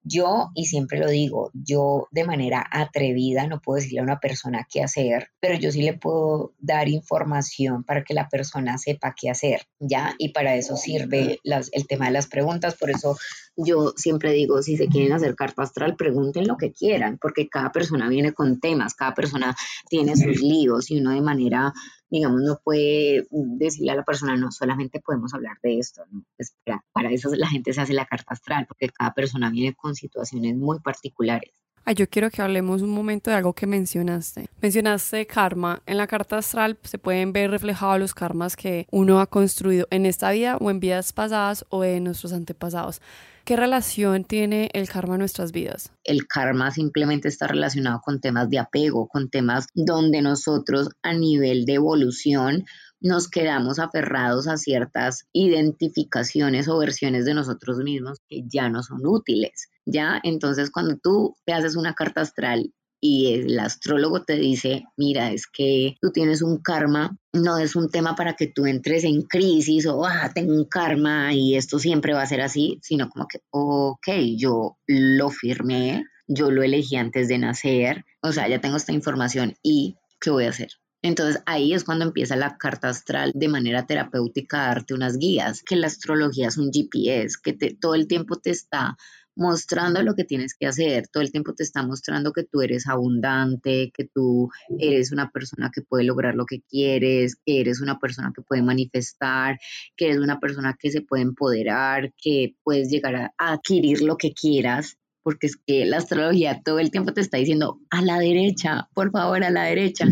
Yo, 0.07 0.51
y 0.53 0.65
siempre 0.65 0.99
lo 0.99 1.09
digo, 1.09 1.49
yo 1.53 2.07
de 2.11 2.25
manera 2.25 2.63
atrevida 2.69 3.47
no 3.47 3.59
puedo 3.59 3.77
decirle 3.77 4.01
a 4.01 4.03
una 4.03 4.19
persona 4.19 4.67
qué 4.71 4.83
hacer, 4.83 5.29
pero 5.39 5.55
yo 5.55 5.71
sí 5.71 5.81
le 5.81 5.93
puedo 5.93 6.53
dar 6.59 6.87
información 6.89 7.83
para 7.83 8.03
que 8.03 8.13
la 8.13 8.29
persona 8.29 8.77
sepa 8.77 9.15
qué 9.19 9.31
hacer, 9.31 9.63
¿ya? 9.79 10.13
Y 10.19 10.29
para 10.29 10.55
eso 10.55 10.77
sirve 10.77 11.39
el 11.43 11.87
tema 11.87 12.05
de 12.05 12.11
las 12.11 12.27
preguntas, 12.27 12.75
por 12.75 12.91
eso 12.91 13.17
yo 13.57 13.93
siempre 13.95 14.33
digo, 14.33 14.61
si 14.61 14.77
se 14.77 14.87
quieren 14.87 15.13
hacer 15.13 15.35
carta 15.35 15.63
astral, 15.63 15.95
pregunten 15.95 16.47
lo 16.47 16.57
que 16.57 16.71
quieran, 16.71 17.17
porque 17.19 17.47
cada 17.47 17.71
persona 17.71 18.09
viene 18.09 18.33
con 18.33 18.59
temas, 18.59 18.95
cada 18.95 19.13
persona 19.13 19.55
tiene 19.89 20.15
sus 20.15 20.41
líos 20.41 20.91
y 20.91 20.99
uno 20.99 21.11
de 21.11 21.21
manera 21.21 21.73
digamos, 22.09 22.41
no 22.41 22.59
puede 22.63 23.27
decirle 23.31 23.91
a 23.91 23.95
la 23.95 24.03
persona, 24.03 24.37
no, 24.37 24.51
solamente 24.51 25.01
podemos 25.01 25.33
hablar 25.33 25.57
de 25.61 25.79
esto, 25.79 26.03
¿no? 26.11 26.23
Pues 26.37 26.55
para, 26.93 27.11
eso 27.11 27.29
la 27.35 27.47
gente 27.47 27.73
se 27.73 27.81
hace 27.81 27.93
la 27.93 28.05
carta 28.05 28.33
astral, 28.33 28.67
porque 28.67 28.89
cada 28.89 29.13
persona 29.13 29.49
viene 29.49 29.75
con 29.75 29.95
situaciones 29.95 30.55
muy 30.55 30.79
particulares. 30.79 31.51
Ay, 31.83 31.93
yo 31.93 32.09
quiero 32.09 32.31
que 32.31 32.41
hablemos 32.41 32.81
un 32.81 32.89
momento 32.89 33.29
de 33.29 33.37
algo 33.37 33.53
que 33.53 33.67
mencionaste. 33.67 34.47
Mencionaste 34.59 35.27
karma. 35.27 35.83
En 35.85 35.97
la 35.97 36.07
carta 36.07 36.37
astral 36.37 36.79
se 36.81 36.97
pueden 36.97 37.31
ver 37.31 37.51
reflejados 37.51 37.99
los 37.99 38.15
karmas 38.15 38.55
que 38.55 38.87
uno 38.91 39.19
ha 39.19 39.27
construido 39.27 39.87
en 39.91 40.07
esta 40.07 40.31
vida 40.31 40.57
o 40.57 40.71
en 40.71 40.79
vidas 40.79 41.13
pasadas 41.13 41.63
o 41.69 41.83
en 41.83 42.05
nuestros 42.05 42.33
antepasados. 42.33 43.01
¿Qué 43.45 43.55
relación 43.55 44.23
tiene 44.23 44.71
el 44.73 44.89
karma 44.89 45.13
en 45.13 45.19
nuestras 45.19 45.51
vidas? 45.51 45.91
El 46.03 46.25
karma 46.25 46.71
simplemente 46.71 47.27
está 47.27 47.45
relacionado 47.45 48.01
con 48.03 48.19
temas 48.19 48.49
de 48.49 48.57
apego, 48.57 49.07
con 49.07 49.29
temas 49.29 49.67
donde 49.75 50.23
nosotros 50.23 50.89
a 51.03 51.13
nivel 51.13 51.65
de 51.65 51.75
evolución 51.75 52.65
nos 52.99 53.29
quedamos 53.29 53.77
aferrados 53.77 54.47
a 54.47 54.57
ciertas 54.57 55.27
identificaciones 55.31 56.67
o 56.67 56.79
versiones 56.79 57.25
de 57.25 57.35
nosotros 57.35 57.77
mismos 57.77 58.17
que 58.27 58.41
ya 58.47 58.67
no 58.67 58.81
son 58.81 59.05
útiles. 59.05 59.69
¿Ya? 59.85 60.19
Entonces, 60.23 60.71
cuando 60.71 60.97
tú 60.97 61.35
te 61.45 61.53
haces 61.53 61.75
una 61.75 61.93
carta 61.93 62.21
astral 62.21 62.73
y 63.07 63.33
el 63.33 63.59
astrólogo 63.59 64.23
te 64.23 64.35
dice, 64.35 64.85
mira, 64.97 65.31
es 65.31 65.45
que 65.45 65.95
tú 66.01 66.11
tienes 66.11 66.41
un 66.41 66.57
karma, 66.57 67.15
no 67.33 67.59
es 67.59 67.75
un 67.75 67.91
tema 67.91 68.15
para 68.15 68.33
que 68.33 68.47
tú 68.47 68.65
entres 68.65 69.03
en 69.03 69.21
crisis 69.21 69.85
o, 69.85 70.07
ah, 70.07 70.31
tengo 70.33 70.53
un 70.53 70.65
karma 70.65 71.31
y 71.31 71.55
esto 71.55 71.77
siempre 71.77 72.13
va 72.13 72.23
a 72.23 72.27
ser 72.27 72.41
así, 72.41 72.79
sino 72.81 73.07
como 73.09 73.27
que, 73.27 73.41
ok, 73.51 74.07
yo 74.35 74.79
lo 74.87 75.29
firmé, 75.29 76.03
yo 76.27 76.49
lo 76.49 76.63
elegí 76.63 76.95
antes 76.95 77.27
de 77.27 77.37
nacer, 77.37 78.05
o 78.23 78.31
sea, 78.31 78.47
ya 78.47 78.59
tengo 78.59 78.77
esta 78.77 78.91
información 78.91 79.55
y, 79.61 79.97
¿qué 80.19 80.31
voy 80.31 80.45
a 80.45 80.49
hacer? 80.49 80.69
Entonces 81.03 81.43
ahí 81.45 81.73
es 81.73 81.83
cuando 81.83 82.05
empieza 82.05 82.35
la 82.35 82.57
carta 82.57 82.89
astral 82.89 83.31
de 83.35 83.47
manera 83.47 83.85
terapéutica 83.85 84.63
a 84.63 84.67
darte 84.69 84.95
unas 84.95 85.19
guías, 85.19 85.61
que 85.61 85.75
la 85.75 85.85
astrología 85.85 86.47
es 86.47 86.57
un 86.57 86.71
GPS, 86.71 87.37
que 87.43 87.53
todo 87.53 87.93
el 87.93 88.07
tiempo 88.07 88.37
te 88.37 88.49
está 88.49 88.97
mostrando 89.35 90.01
lo 90.01 90.15
que 90.15 90.23
tienes 90.23 90.55
que 90.55 90.67
hacer. 90.67 91.07
Todo 91.07 91.23
el 91.23 91.31
tiempo 91.31 91.53
te 91.53 91.63
está 91.63 91.83
mostrando 91.83 92.31
que 92.33 92.43
tú 92.43 92.61
eres 92.61 92.87
abundante, 92.87 93.91
que 93.93 94.05
tú 94.05 94.49
eres 94.79 95.11
una 95.11 95.29
persona 95.31 95.71
que 95.73 95.81
puede 95.81 96.03
lograr 96.05 96.35
lo 96.35 96.45
que 96.45 96.61
quieres, 96.61 97.35
que 97.45 97.61
eres 97.61 97.81
una 97.81 97.99
persona 97.99 98.31
que 98.35 98.41
puede 98.41 98.61
manifestar, 98.61 99.59
que 99.95 100.05
eres 100.05 100.17
una 100.19 100.39
persona 100.39 100.75
que 100.79 100.91
se 100.91 101.01
puede 101.01 101.23
empoderar, 101.23 102.13
que 102.17 102.55
puedes 102.63 102.89
llegar 102.89 103.15
a, 103.15 103.33
adquirir 103.37 104.01
lo 104.01 104.17
que 104.17 104.33
quieras. 104.33 104.97
Porque 105.23 105.47
es 105.47 105.57
que 105.57 105.85
la 105.85 105.97
astrología 105.97 106.61
todo 106.63 106.77
el 106.77 106.91
tiempo 106.91 107.11
te 107.11 107.21
está 107.21 107.37
diciendo 107.37 107.79
a 107.89 108.03
la 108.03 108.19
derecha, 108.19 108.89
por 108.93 109.11
favor, 109.11 109.43
a 109.43 109.49
la 109.49 109.63
derecha. 109.63 110.05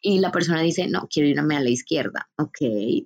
Y 0.00 0.20
la 0.20 0.32
persona 0.32 0.62
dice, 0.62 0.88
no, 0.88 1.08
quiero 1.12 1.28
irme 1.28 1.56
a 1.56 1.60
la 1.60 1.68
izquierda. 1.68 2.30
Ok, 2.38 2.58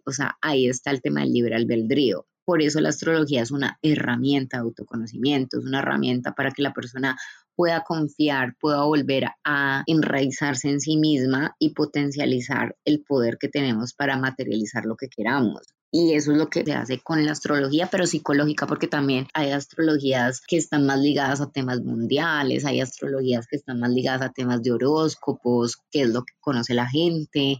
o 0.05 0.13
sea, 0.13 0.37
ahí 0.43 0.69
está 0.69 0.93
el 0.93 1.03
tema 1.03 1.23
del 1.23 1.33
libre 1.33 1.57
albedrío 1.57 2.27
por 2.45 2.63
eso 2.63 2.81
la 2.81 2.89
astrología 2.91 3.43
es 3.43 3.51
una 3.51 3.79
herramienta 3.83 4.59
de 4.59 4.63
autoconocimiento, 4.63 5.59
es 5.59 5.65
una 5.65 5.81
herramienta 5.81 6.33
para 6.33 6.51
que 6.51 6.63
la 6.63 6.73
persona 6.73 7.17
pueda 7.55 7.83
confiar, 7.83 8.57
pueda 8.59 8.85
volver 8.85 9.27
a 9.45 9.83
enraizarse 9.87 10.71
en 10.71 10.81
sí 10.81 10.97
misma 10.97 11.57
y 11.59 11.75
potencializar 11.75 12.75
el 12.85 13.03
poder 13.03 13.37
que 13.39 13.49
tenemos 13.49 13.93
para 13.93 14.17
materializar 14.17 14.87
lo 14.87 14.97
que 14.97 15.09
queramos. 15.09 15.75
Y 15.93 16.15
eso 16.15 16.33
es 16.33 16.39
lo 16.39 16.49
que 16.49 16.65
se 16.65 16.73
hace 16.73 17.01
con 17.01 17.25
la 17.27 17.33
astrología, 17.33 17.89
pero 17.91 18.07
psicológica, 18.07 18.67
porque 18.67 18.87
también 18.87 19.27
hay 19.35 19.51
astrologías 19.51 20.41
que 20.41 20.57
están 20.57 20.87
más 20.87 21.01
ligadas 21.01 21.41
a 21.41 21.51
temas 21.51 21.81
mundiales, 21.83 22.65
hay 22.65 22.81
astrologías 22.81 23.47
que 23.49 23.57
están 23.57 23.81
más 23.81 23.91
ligadas 23.91 24.23
a 24.23 24.33
temas 24.33 24.63
de 24.63 24.71
horóscopos, 24.71 25.79
que 25.91 26.03
es 26.03 26.09
lo 26.09 26.23
que 26.23 26.35
conoce 26.41 26.75
la 26.75 26.89
gente, 26.89 27.59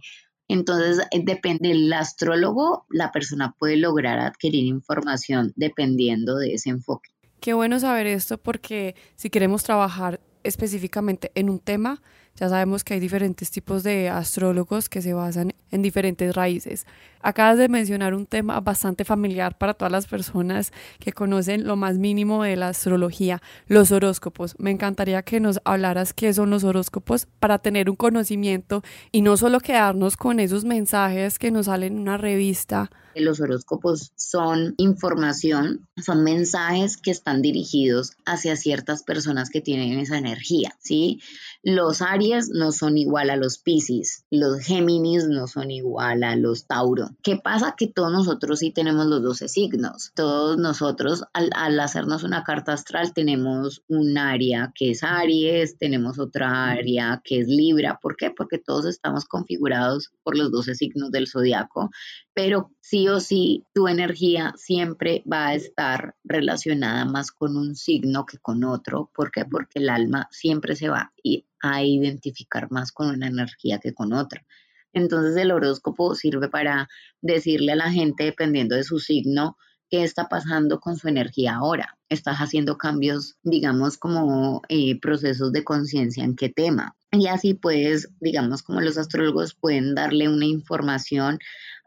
entonces, 0.53 1.05
eh, 1.11 1.21
depende 1.23 1.69
del 1.69 1.91
astrólogo, 1.93 2.85
la 2.89 3.11
persona 3.11 3.55
puede 3.57 3.77
lograr 3.77 4.19
adquirir 4.19 4.65
información 4.65 5.53
dependiendo 5.55 6.37
de 6.37 6.53
ese 6.55 6.69
enfoque. 6.69 7.09
Qué 7.39 7.53
bueno 7.53 7.79
saber 7.79 8.05
esto 8.07 8.37
porque 8.37 8.95
si 9.15 9.29
queremos 9.29 9.63
trabajar 9.63 10.19
específicamente 10.43 11.31
en 11.35 11.49
un 11.49 11.59
tema, 11.59 12.01
ya 12.35 12.49
sabemos 12.49 12.83
que 12.83 12.93
hay 12.93 12.99
diferentes 12.99 13.49
tipos 13.49 13.83
de 13.83 14.09
astrólogos 14.09 14.89
que 14.89 15.01
se 15.01 15.13
basan 15.13 15.53
en 15.71 15.81
diferentes 15.81 16.35
raíces. 16.35 16.85
Acabas 17.21 17.57
de 17.57 17.67
mencionar 17.67 18.13
un 18.13 18.25
tema 18.25 18.59
bastante 18.61 19.03
familiar 19.03 19.57
para 19.57 19.73
todas 19.73 19.91
las 19.91 20.07
personas 20.07 20.71
que 20.99 21.11
conocen 21.11 21.65
lo 21.65 21.75
más 21.75 21.97
mínimo 21.97 22.43
de 22.43 22.55
la 22.55 22.69
astrología, 22.69 23.41
los 23.67 23.91
horóscopos. 23.91 24.55
Me 24.57 24.71
encantaría 24.71 25.23
que 25.23 25.39
nos 25.39 25.59
hablaras 25.65 26.13
qué 26.13 26.33
son 26.33 26.49
los 26.49 26.63
horóscopos 26.63 27.27
para 27.39 27.59
tener 27.59 27.89
un 27.89 27.95
conocimiento 27.95 28.83
y 29.11 29.21
no 29.21 29.35
solo 29.35 29.59
quedarnos 29.59 30.15
con 30.15 30.39
esos 30.39 30.63
mensajes 30.63 31.37
que 31.37 31.51
nos 31.51 31.65
salen 31.65 31.93
en 31.93 31.99
una 31.99 32.17
revista. 32.17 32.89
Los 33.13 33.41
horóscopos 33.41 34.13
son 34.15 34.73
información, 34.77 35.85
son 36.01 36.23
mensajes 36.23 36.95
que 36.95 37.11
están 37.11 37.41
dirigidos 37.41 38.13
hacia 38.25 38.55
ciertas 38.55 39.03
personas 39.03 39.49
que 39.49 39.59
tienen 39.59 39.99
esa 39.99 40.17
energía, 40.17 40.77
¿sí? 40.79 41.19
Los 41.61 42.01
Aries 42.01 42.21
Aries 42.21 42.49
no 42.49 42.71
son 42.71 42.97
igual 42.97 43.29
a 43.29 43.35
los 43.35 43.57
Pisces, 43.57 44.25
los 44.29 44.59
Géminis 44.59 45.27
no 45.27 45.47
son 45.47 45.71
igual 45.71 46.23
a 46.23 46.35
los 46.35 46.65
Tauro. 46.65 47.10
¿Qué 47.23 47.37
pasa? 47.37 47.75
Que 47.77 47.87
todos 47.87 48.11
nosotros 48.11 48.59
sí 48.59 48.71
tenemos 48.71 49.05
los 49.05 49.21
12 49.23 49.47
signos. 49.47 50.11
Todos 50.15 50.57
nosotros 50.57 51.23
al, 51.33 51.79
hacernos 51.79 52.23
una 52.23 52.43
carta 52.43 52.73
astral 52.73 53.13
tenemos 53.13 53.83
un 53.87 54.17
área 54.17 54.71
que 54.75 54.91
es 54.91 55.03
Aries, 55.03 55.77
tenemos 55.77 56.19
otra 56.19 56.69
área 56.69 57.21
que 57.23 57.39
es 57.39 57.47
Libra. 57.47 57.99
¿Por 58.01 58.15
qué? 58.17 58.31
Porque 58.31 58.57
todos 58.57 58.85
estamos 58.85 59.25
configurados 59.25 60.11
por 60.23 60.37
los 60.37 60.51
12 60.51 60.75
signos 60.75 61.11
del 61.11 61.27
zodiaco, 61.27 61.89
pero 62.33 62.71
sí 62.79 63.07
o 63.07 63.19
sí 63.19 63.65
tu 63.73 63.87
energía 63.87 64.53
siempre 64.55 65.23
va 65.31 65.47
a 65.47 65.55
estar 65.55 66.15
relacionada 66.23 67.05
más 67.05 67.31
con 67.31 67.57
un 67.57 67.75
signo 67.75 68.25
que 68.25 68.37
con 68.37 68.63
otro. 68.63 69.09
¿Por 69.13 69.31
qué? 69.31 69.45
Porque 69.45 69.79
el 69.79 69.89
alma 69.89 70.27
siempre 70.31 70.75
se 70.75 70.89
va 70.89 71.13
a 71.61 71.83
identificar 71.83 72.71
más 72.71 72.91
con 72.91 73.09
una 73.09 73.27
energía 73.27 73.79
que 73.79 73.93
con 73.93 74.13
otra. 74.13 74.45
Entonces 74.93 75.35
el 75.37 75.51
horóscopo 75.51 76.15
sirve 76.15 76.49
para 76.49 76.87
decirle 77.21 77.73
a 77.73 77.77
la 77.77 77.91
gente, 77.91 78.25
dependiendo 78.25 78.75
de 78.75 78.83
su 78.83 78.99
signo, 78.99 79.57
qué 79.89 80.03
está 80.03 80.29
pasando 80.29 80.79
con 80.79 80.97
su 80.97 81.09
energía 81.09 81.55
ahora. 81.55 81.97
Estás 82.09 82.37
haciendo 82.37 82.77
cambios, 82.77 83.35
digamos, 83.43 83.97
como 83.97 84.61
eh, 84.69 84.99
procesos 84.99 85.51
de 85.51 85.63
conciencia 85.63 86.23
en 86.23 86.35
qué 86.35 86.49
tema. 86.49 86.95
Y 87.11 87.27
así 87.27 87.53
puedes, 87.53 88.09
digamos, 88.21 88.63
como 88.63 88.79
los 88.79 88.97
astrólogos 88.97 89.53
pueden 89.53 89.93
darle 89.93 90.29
una 90.29 90.45
información 90.45 91.39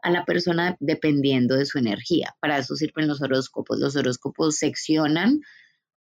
a 0.03 0.11
la 0.11 0.23
persona 0.23 0.77
dependiendo 0.79 1.55
de 1.55 1.65
su 1.65 1.79
energía. 1.79 2.35
Para 2.39 2.59
eso 2.59 2.75
sirven 2.75 3.07
los 3.07 3.23
horóscopos. 3.23 3.79
Los 3.79 3.95
horóscopos 3.95 4.57
seccionan 4.57 5.41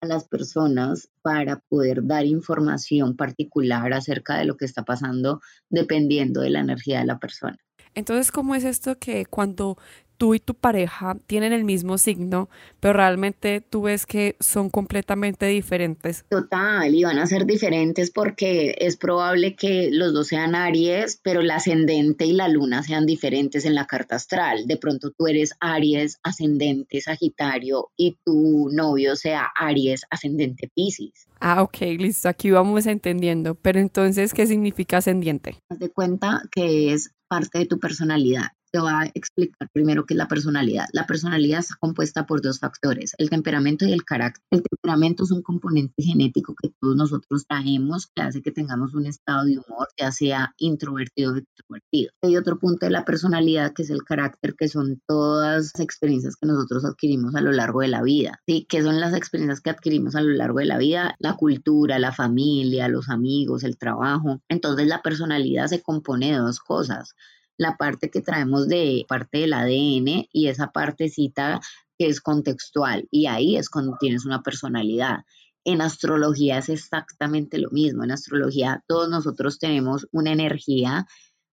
a 0.04 0.08
las 0.08 0.28
personas 0.28 1.10
para 1.22 1.60
poder 1.70 2.06
dar 2.06 2.26
información 2.26 3.16
particular 3.16 3.94
acerca 3.94 4.38
de 4.38 4.46
lo 4.46 4.58
que 4.58 4.66
está 4.66 4.84
pasando 4.84 5.42
dependiendo 5.70 6.42
de 6.42 6.52
la 6.52 6.60
energía 6.60 7.00
de 7.00 7.06
la 7.06 7.20
persona. 7.20 7.58
Entonces, 7.96 8.32
¿cómo 8.32 8.56
es 8.56 8.64
esto 8.64 8.98
que 8.98 9.26
cuando 9.26 9.78
tú 10.24 10.34
y 10.34 10.40
tu 10.40 10.54
pareja 10.54 11.18
tienen 11.28 11.52
el 11.52 11.66
mismo 11.66 11.98
signo, 11.98 12.48
pero 12.80 12.94
realmente 12.94 13.60
tú 13.60 13.82
ves 13.82 14.06
que 14.06 14.38
son 14.40 14.70
completamente 14.70 15.48
diferentes. 15.48 16.24
Total, 16.30 16.96
y 16.96 17.04
van 17.04 17.20
a 17.20 17.28
ser 17.28 17.46
diferentes 17.46 18.10
porque 18.10 18.74
es 18.80 18.96
probable 18.96 19.58
que 19.58 19.90
los 19.92 20.14
dos 20.14 20.28
sean 20.28 20.56
Aries, 20.56 21.20
pero 21.22 21.42
el 21.42 21.52
ascendente 21.52 22.26
y 22.26 22.32
la 22.32 22.48
luna 22.48 22.84
sean 22.84 23.06
diferentes 23.06 23.66
en 23.66 23.76
la 23.76 23.86
carta 23.86 24.16
astral. 24.16 24.66
De 24.66 24.78
pronto 24.78 25.12
tú 25.12 25.28
eres 25.28 25.56
Aries, 25.60 26.22
ascendente 26.24 27.02
Sagitario, 27.02 27.90
y 27.98 28.16
tu 28.24 28.70
novio 28.72 29.18
sea 29.18 29.52
Aries, 29.58 30.06
ascendente 30.10 30.72
Pisces. 30.74 31.28
Ah, 31.42 31.64
ok, 31.64 31.82
listo, 32.00 32.30
aquí 32.30 32.50
vamos 32.50 32.86
entendiendo. 32.86 33.56
Pero 33.56 33.82
entonces, 33.82 34.34
¿qué 34.34 34.48
significa 34.48 35.00
ascendiente? 35.00 35.58
Haz 35.68 35.80
de 35.80 35.90
cuenta 35.90 36.44
que 36.50 36.94
es 36.94 37.12
parte 37.28 37.60
de 37.60 37.66
tu 37.66 37.78
personalidad 37.78 38.54
te 38.74 38.80
voy 38.80 38.92
a 38.92 39.12
explicar 39.14 39.70
primero 39.72 40.06
qué 40.06 40.16
es 40.16 40.18
la 40.18 40.28
personalidad. 40.28 40.88
La 40.94 41.06
personalidad 41.06 41.60
está 41.60 41.76
compuesta 41.80 42.26
por 42.26 42.42
dos 42.42 42.60
factores, 42.60 43.14
el 43.20 43.30
temperamento 43.30 43.86
y 43.86 43.94
el 43.94 44.04
carácter. 44.04 44.44
El 44.50 44.64
temperamento 44.64 45.26
es 45.26 45.32
un 45.32 45.44
componente 45.44 46.02
genético 46.02 46.56
que 46.60 46.74
todos 46.82 46.96
nosotros 46.96 47.46
traemos 47.48 48.08
que 48.08 48.24
hace 48.24 48.42
que 48.42 48.52
tengamos 48.52 48.96
un 48.96 49.06
estado 49.06 49.46
de 49.46 49.60
humor, 49.60 49.90
ya 49.96 50.12
sea 50.12 50.56
introvertido 50.58 51.34
o 51.34 51.38
extrovertido. 51.38 52.12
Hay 52.24 52.36
otro 52.36 52.58
punto 52.58 52.88
de 52.88 52.92
la 52.92 53.06
personalidad 53.06 53.74
que 53.74 53.84
es 53.84 53.92
el 53.92 54.02
carácter, 54.04 54.56
que 54.56 54.68
son 54.68 55.00
todas 55.08 55.72
las 55.74 55.80
experiencias 55.80 56.36
que 56.36 56.48
nosotros 56.48 56.84
adquirimos 56.84 57.36
a 57.36 57.42
lo 57.42 57.52
largo 57.52 57.82
de 57.82 57.90
la 57.90 58.02
vida. 58.02 58.42
¿sí? 58.48 58.66
¿Qué 58.68 58.82
son 58.82 59.00
las 59.00 59.14
experiencias 59.14 59.62
que 59.62 59.70
adquirimos 59.70 60.16
a 60.16 60.22
lo 60.22 60.34
largo 60.34 60.58
de 60.58 60.66
la 60.66 60.80
vida? 60.80 61.16
La 61.20 61.36
cultura, 61.36 62.00
la 62.00 62.12
familia, 62.12 62.88
los 62.88 63.10
amigos, 63.10 63.64
el 63.64 63.78
trabajo. 63.78 64.42
Entonces 64.50 64.88
la 64.88 65.04
personalidad 65.04 65.68
se 65.68 65.84
compone 65.84 66.32
de 66.32 66.40
dos 66.40 66.60
cosas 66.60 67.14
la 67.58 67.78
parte 67.78 68.10
que 68.10 68.22
traemos 68.22 68.68
de 68.68 69.06
parte 69.08 69.40
del 69.40 69.54
ADN 69.54 70.28
y 70.32 70.48
esa 70.48 70.72
partecita 70.72 71.62
que 71.98 72.08
es 72.08 72.22
contextual 72.22 73.08
y 73.12 73.28
ahí 73.28 73.58
es 73.58 73.70
cuando 73.70 73.98
tienes 74.00 74.26
una 74.26 74.42
personalidad. 74.42 75.26
En 75.66 75.82
astrología 75.82 76.58
es 76.58 76.70
exactamente 76.70 77.58
lo 77.58 77.70
mismo. 77.72 78.04
En 78.04 78.12
astrología 78.12 78.84
todos 78.88 79.10
nosotros 79.10 79.60
tenemos 79.60 80.08
una 80.12 80.32
energía 80.32 81.06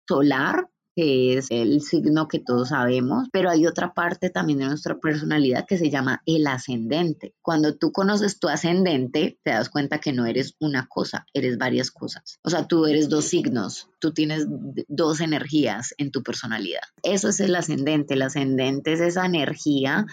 solar 0.09 0.69
que 0.95 1.39
es 1.39 1.47
el 1.51 1.81
signo 1.81 2.29
que 2.29 2.39
todos 2.39 2.71
sabemos, 2.71 3.29
pero 3.33 3.51
hay 3.51 3.67
otra 3.67 3.95
parte 3.95 4.31
también 4.31 4.59
de 4.59 4.67
nuestra 4.67 4.99
personalidad 4.99 5.67
que 5.67 5.79
se 5.79 5.91
llama 5.91 6.23
el 6.27 6.47
ascendente. 6.47 7.35
Cuando 7.43 7.77
tú 7.77 7.93
conoces 7.93 8.39
tu 8.39 8.49
ascendente, 8.49 9.39
te 9.43 9.51
das 9.51 9.69
cuenta 9.69 9.99
que 9.99 10.13
no 10.13 10.27
eres 10.27 10.57
una 10.59 10.87
cosa, 10.87 11.27
eres 11.33 11.59
varias 11.59 11.91
cosas. 11.91 12.39
O 12.43 12.51
sea, 12.51 12.67
tú 12.67 12.87
eres 12.87 13.09
dos 13.09 13.27
signos, 13.27 13.89
tú 13.99 14.13
tienes 14.13 14.47
dos 14.89 15.21
energías 15.21 15.95
en 15.99 16.11
tu 16.11 16.23
personalidad. 16.23 16.83
Eso 17.03 17.29
es 17.29 17.41
el 17.41 17.55
ascendente. 17.55 18.15
El 18.15 18.23
ascendente 18.23 18.93
es 18.93 19.01
esa 19.01 19.27
energía 19.27 20.07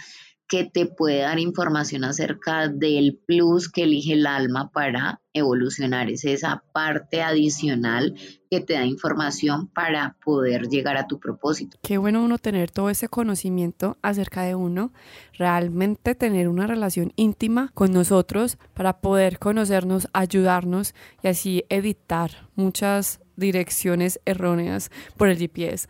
que 0.47 0.63
te 0.63 0.85
puede 0.85 1.19
dar 1.19 1.39
información 1.39 2.03
acerca 2.03 2.69
del 2.69 3.19
plus 3.25 3.69
que 3.69 3.83
elige 3.83 4.13
el 4.13 4.25
alma 4.25 4.71
para 4.71 5.21
evolucionar. 5.33 6.09
Es 6.09 6.23
esa 6.25 6.63
parte 6.73 7.21
adicional 7.21 8.15
que 8.49 8.61
te 8.61 8.73
da 8.73 8.85
información 8.85 9.67
para 9.67 10.15
poder 10.23 10.69
llegar 10.69 10.95
a 10.97 11.07
tu 11.07 11.19
propósito. 11.19 11.77
Qué 11.83 11.97
bueno 11.97 12.23
uno 12.23 12.37
tener 12.37 12.71
todo 12.71 12.89
ese 12.89 13.09
conocimiento 13.09 13.97
acerca 14.01 14.43
de 14.43 14.55
uno, 14.55 14.93
realmente 15.33 16.15
tener 16.15 16.47
una 16.47 16.65
relación 16.65 17.11
íntima 17.17 17.71
con 17.73 17.91
nosotros 17.91 18.57
para 18.73 19.01
poder 19.01 19.39
conocernos, 19.39 20.07
ayudarnos 20.13 20.95
y 21.21 21.27
así 21.27 21.65
evitar 21.69 22.47
muchas 22.55 23.19
direcciones 23.35 24.19
erróneas 24.25 24.91
por 25.15 25.29
el 25.29 25.37
GPS. 25.37 25.87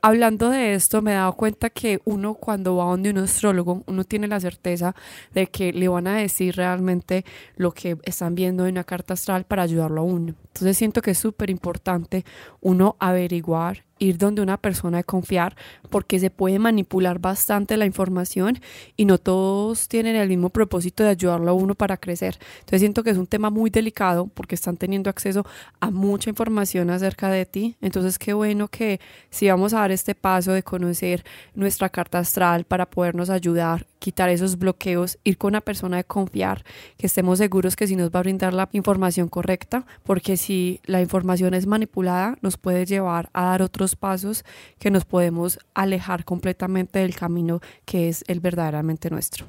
Hablando 0.00 0.50
de 0.50 0.74
esto, 0.74 1.02
me 1.02 1.10
he 1.10 1.14
dado 1.14 1.32
cuenta 1.32 1.70
que 1.70 2.00
uno 2.04 2.34
cuando 2.34 2.76
va 2.76 2.84
donde 2.84 3.10
un 3.10 3.18
astrólogo, 3.18 3.82
uno 3.86 4.04
tiene 4.04 4.28
la 4.28 4.38
certeza 4.38 4.94
de 5.34 5.48
que 5.48 5.72
le 5.72 5.88
van 5.88 6.06
a 6.06 6.18
decir 6.18 6.54
realmente 6.54 7.24
lo 7.56 7.72
que 7.72 7.96
están 8.04 8.36
viendo 8.36 8.64
en 8.66 8.74
una 8.74 8.84
carta 8.84 9.14
astral 9.14 9.44
para 9.44 9.64
ayudarlo 9.64 10.02
a 10.02 10.04
uno. 10.04 10.34
Entonces 10.46 10.76
siento 10.76 11.02
que 11.02 11.10
es 11.10 11.18
súper 11.18 11.50
importante 11.50 12.24
uno 12.60 12.94
averiguar 13.00 13.87
ir 13.98 14.18
donde 14.18 14.42
una 14.42 14.56
persona 14.56 14.98
de 14.98 15.04
confiar 15.04 15.56
porque 15.90 16.18
se 16.18 16.30
puede 16.30 16.58
manipular 16.58 17.18
bastante 17.18 17.76
la 17.76 17.86
información 17.86 18.60
y 18.96 19.04
no 19.04 19.18
todos 19.18 19.88
tienen 19.88 20.16
el 20.16 20.28
mismo 20.28 20.50
propósito 20.50 21.02
de 21.02 21.10
ayudarlo 21.10 21.50
a 21.50 21.54
uno 21.54 21.74
para 21.74 21.96
crecer. 21.96 22.38
Entonces 22.60 22.80
siento 22.80 23.02
que 23.02 23.10
es 23.10 23.18
un 23.18 23.26
tema 23.26 23.50
muy 23.50 23.70
delicado 23.70 24.26
porque 24.26 24.54
están 24.54 24.76
teniendo 24.76 25.10
acceso 25.10 25.44
a 25.80 25.90
mucha 25.90 26.30
información 26.30 26.90
acerca 26.90 27.30
de 27.30 27.46
ti. 27.46 27.76
Entonces 27.80 28.18
qué 28.18 28.32
bueno 28.32 28.68
que 28.68 29.00
si 29.30 29.48
vamos 29.48 29.74
a 29.74 29.80
dar 29.80 29.90
este 29.90 30.14
paso 30.14 30.52
de 30.52 30.62
conocer 30.62 31.24
nuestra 31.54 31.88
carta 31.88 32.18
astral 32.18 32.64
para 32.64 32.86
podernos 32.86 33.30
ayudar, 33.30 33.86
quitar 33.98 34.28
esos 34.28 34.58
bloqueos, 34.58 35.18
ir 35.24 35.38
con 35.38 35.48
una 35.48 35.60
persona 35.60 35.98
de 35.98 36.04
confiar, 36.04 36.64
que 36.96 37.06
estemos 37.06 37.38
seguros 37.38 37.76
que 37.76 37.86
si 37.86 37.96
nos 37.96 38.10
va 38.10 38.20
a 38.20 38.22
brindar 38.22 38.54
la 38.54 38.68
información 38.72 39.28
correcta, 39.28 39.86
porque 40.04 40.36
si 40.36 40.80
la 40.84 41.00
información 41.00 41.54
es 41.54 41.66
manipulada 41.66 42.38
nos 42.40 42.56
puede 42.56 42.86
llevar 42.86 43.30
a 43.32 43.44
dar 43.44 43.62
otros 43.62 43.96
pasos 43.96 44.44
que 44.78 44.90
nos 44.90 45.04
podemos 45.04 45.58
alejar 45.74 46.24
completamente 46.24 46.98
del 47.00 47.14
camino 47.14 47.60
que 47.84 48.08
es 48.08 48.24
el 48.28 48.40
verdaderamente 48.40 49.10
nuestro. 49.10 49.46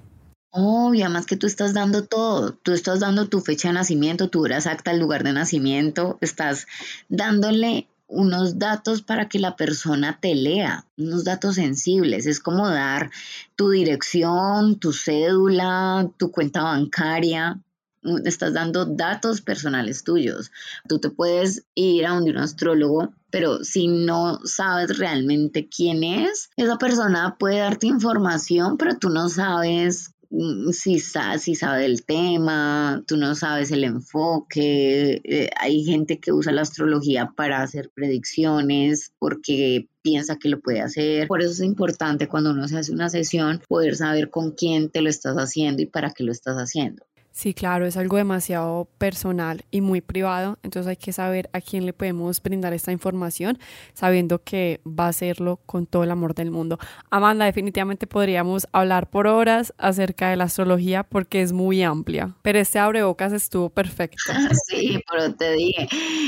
Oh, 0.51 0.93
y 0.95 1.03
además 1.03 1.27
que 1.27 1.37
tú 1.37 1.45
estás 1.45 1.73
dando 1.73 2.05
todo, 2.05 2.53
tú 2.53 2.71
estás 2.71 2.99
dando 2.99 3.29
tu 3.29 3.39
fecha 3.39 3.67
de 3.67 3.75
nacimiento, 3.75 4.29
tu 4.29 4.41
hora 4.41 4.57
exacta, 4.57 4.89
el 4.91 4.99
lugar 4.99 5.23
de 5.23 5.33
nacimiento, 5.33 6.17
estás 6.21 6.65
dándole 7.07 7.87
unos 8.09 8.57
datos 8.59 9.01
para 9.01 9.29
que 9.29 9.39
la 9.39 9.55
persona 9.55 10.19
te 10.19 10.35
lea, 10.35 10.85
unos 10.97 11.23
datos 11.23 11.55
sensibles. 11.55 12.25
Es 12.25 12.39
como 12.39 12.67
dar 12.67 13.11
tu 13.55 13.69
dirección, 13.69 14.79
tu 14.79 14.91
cédula, 14.91 16.09
tu 16.17 16.31
cuenta 16.31 16.63
bancaria, 16.63 17.61
estás 18.25 18.53
dando 18.53 18.85
datos 18.85 19.41
personales 19.41 20.03
tuyos. 20.03 20.51
Tú 20.87 20.99
te 20.99 21.09
puedes 21.09 21.65
ir 21.75 22.05
a 22.05 22.11
donde 22.11 22.31
un 22.31 22.37
astrólogo, 22.37 23.13
pero 23.29 23.63
si 23.63 23.87
no 23.87 24.39
sabes 24.45 24.97
realmente 24.97 25.67
quién 25.69 26.03
es, 26.03 26.49
esa 26.57 26.77
persona 26.77 27.37
puede 27.37 27.59
darte 27.59 27.87
información, 27.87 28.77
pero 28.77 28.97
tú 28.97 29.09
no 29.09 29.29
sabes 29.29 30.13
mm, 30.18 30.18
si, 30.71 30.99
si 30.99 31.55
sabe 31.55 31.81
del 31.81 32.05
tema, 32.05 33.03
tú 33.07 33.17
no 33.17 33.35
sabes 33.35 33.71
el 33.71 33.83
enfoque. 33.83 35.21
Eh, 35.23 35.49
hay 35.59 35.83
gente 35.83 36.19
que 36.19 36.31
usa 36.31 36.51
la 36.51 36.61
astrología 36.61 37.33
para 37.35 37.61
hacer 37.61 37.89
predicciones 37.93 39.11
porque 39.17 39.87
piensa 40.01 40.37
que 40.37 40.49
lo 40.49 40.59
puede 40.59 40.81
hacer. 40.81 41.27
Por 41.27 41.41
eso 41.41 41.51
es 41.51 41.61
importante 41.61 42.27
cuando 42.27 42.51
uno 42.51 42.67
se 42.67 42.77
hace 42.77 42.91
una 42.91 43.09
sesión 43.09 43.61
poder 43.67 43.95
saber 43.95 44.29
con 44.29 44.51
quién 44.51 44.89
te 44.89 45.01
lo 45.01 45.09
estás 45.09 45.35
haciendo 45.37 45.81
y 45.81 45.87
para 45.87 46.11
qué 46.11 46.23
lo 46.23 46.31
estás 46.31 46.57
haciendo. 46.57 47.03
Sí, 47.39 47.53
claro, 47.53 47.85
es 47.85 47.95
algo 47.95 48.17
demasiado 48.17 48.89
personal 48.97 49.63
y 49.71 49.79
muy 49.79 50.01
privado, 50.01 50.59
entonces 50.61 50.89
hay 50.89 50.97
que 50.97 51.13
saber 51.13 51.49
a 51.53 51.61
quién 51.61 51.85
le 51.85 51.93
podemos 51.93 52.43
brindar 52.43 52.73
esta 52.73 52.91
información, 52.91 53.57
sabiendo 53.93 54.43
que 54.43 54.81
va 54.85 55.05
a 55.05 55.07
hacerlo 55.07 55.61
con 55.65 55.85
todo 55.85 56.03
el 56.03 56.11
amor 56.11 56.35
del 56.35 56.51
mundo. 56.51 56.79
Amanda, 57.09 57.45
definitivamente 57.45 58.07
podríamos 58.07 58.67
hablar 58.73 59.09
por 59.09 59.25
horas 59.25 59.73
acerca 59.77 60.29
de 60.29 60.35
la 60.35 60.43
astrología 60.43 61.03
porque 61.03 61.41
es 61.41 61.53
muy 61.53 61.81
amplia, 61.81 62.35
pero 62.41 62.59
este 62.59 62.77
abrebocas 62.77 63.31
estuvo 63.31 63.69
perfecto. 63.69 64.17
Sí, 64.67 65.01
pero 65.09 65.33
te 65.33 65.53
dije 65.53 65.87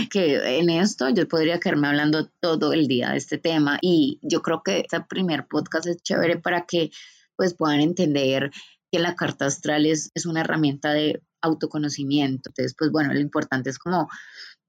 que 0.09 0.59
en 0.59 0.69
esto 0.69 1.09
yo 1.09 1.27
podría 1.27 1.59
quedarme 1.59 1.89
hablando 1.89 2.29
todo 2.39 2.71
el 2.71 2.87
día 2.87 3.09
de 3.09 3.17
este 3.17 3.37
tema 3.37 3.79
y 3.81 4.17
yo 4.21 4.41
creo 4.41 4.63
que 4.63 4.79
este 4.79 5.01
primer 5.01 5.45
podcast 5.47 5.87
es 5.87 6.01
chévere 6.01 6.37
para 6.37 6.65
que 6.65 6.89
pues 7.35 7.53
puedan 7.53 7.81
entender 7.81 8.49
que 8.91 8.99
la 8.99 9.15
carta 9.15 9.45
astral 9.45 9.85
es, 9.85 10.11
es 10.15 10.25
una 10.25 10.41
herramienta 10.41 10.91
de 10.91 11.21
autoconocimiento. 11.41 12.49
Entonces, 12.49 12.75
pues 12.77 12.91
bueno, 12.91 13.13
lo 13.13 13.19
importante 13.19 13.69
es 13.69 13.79
como 13.79 14.09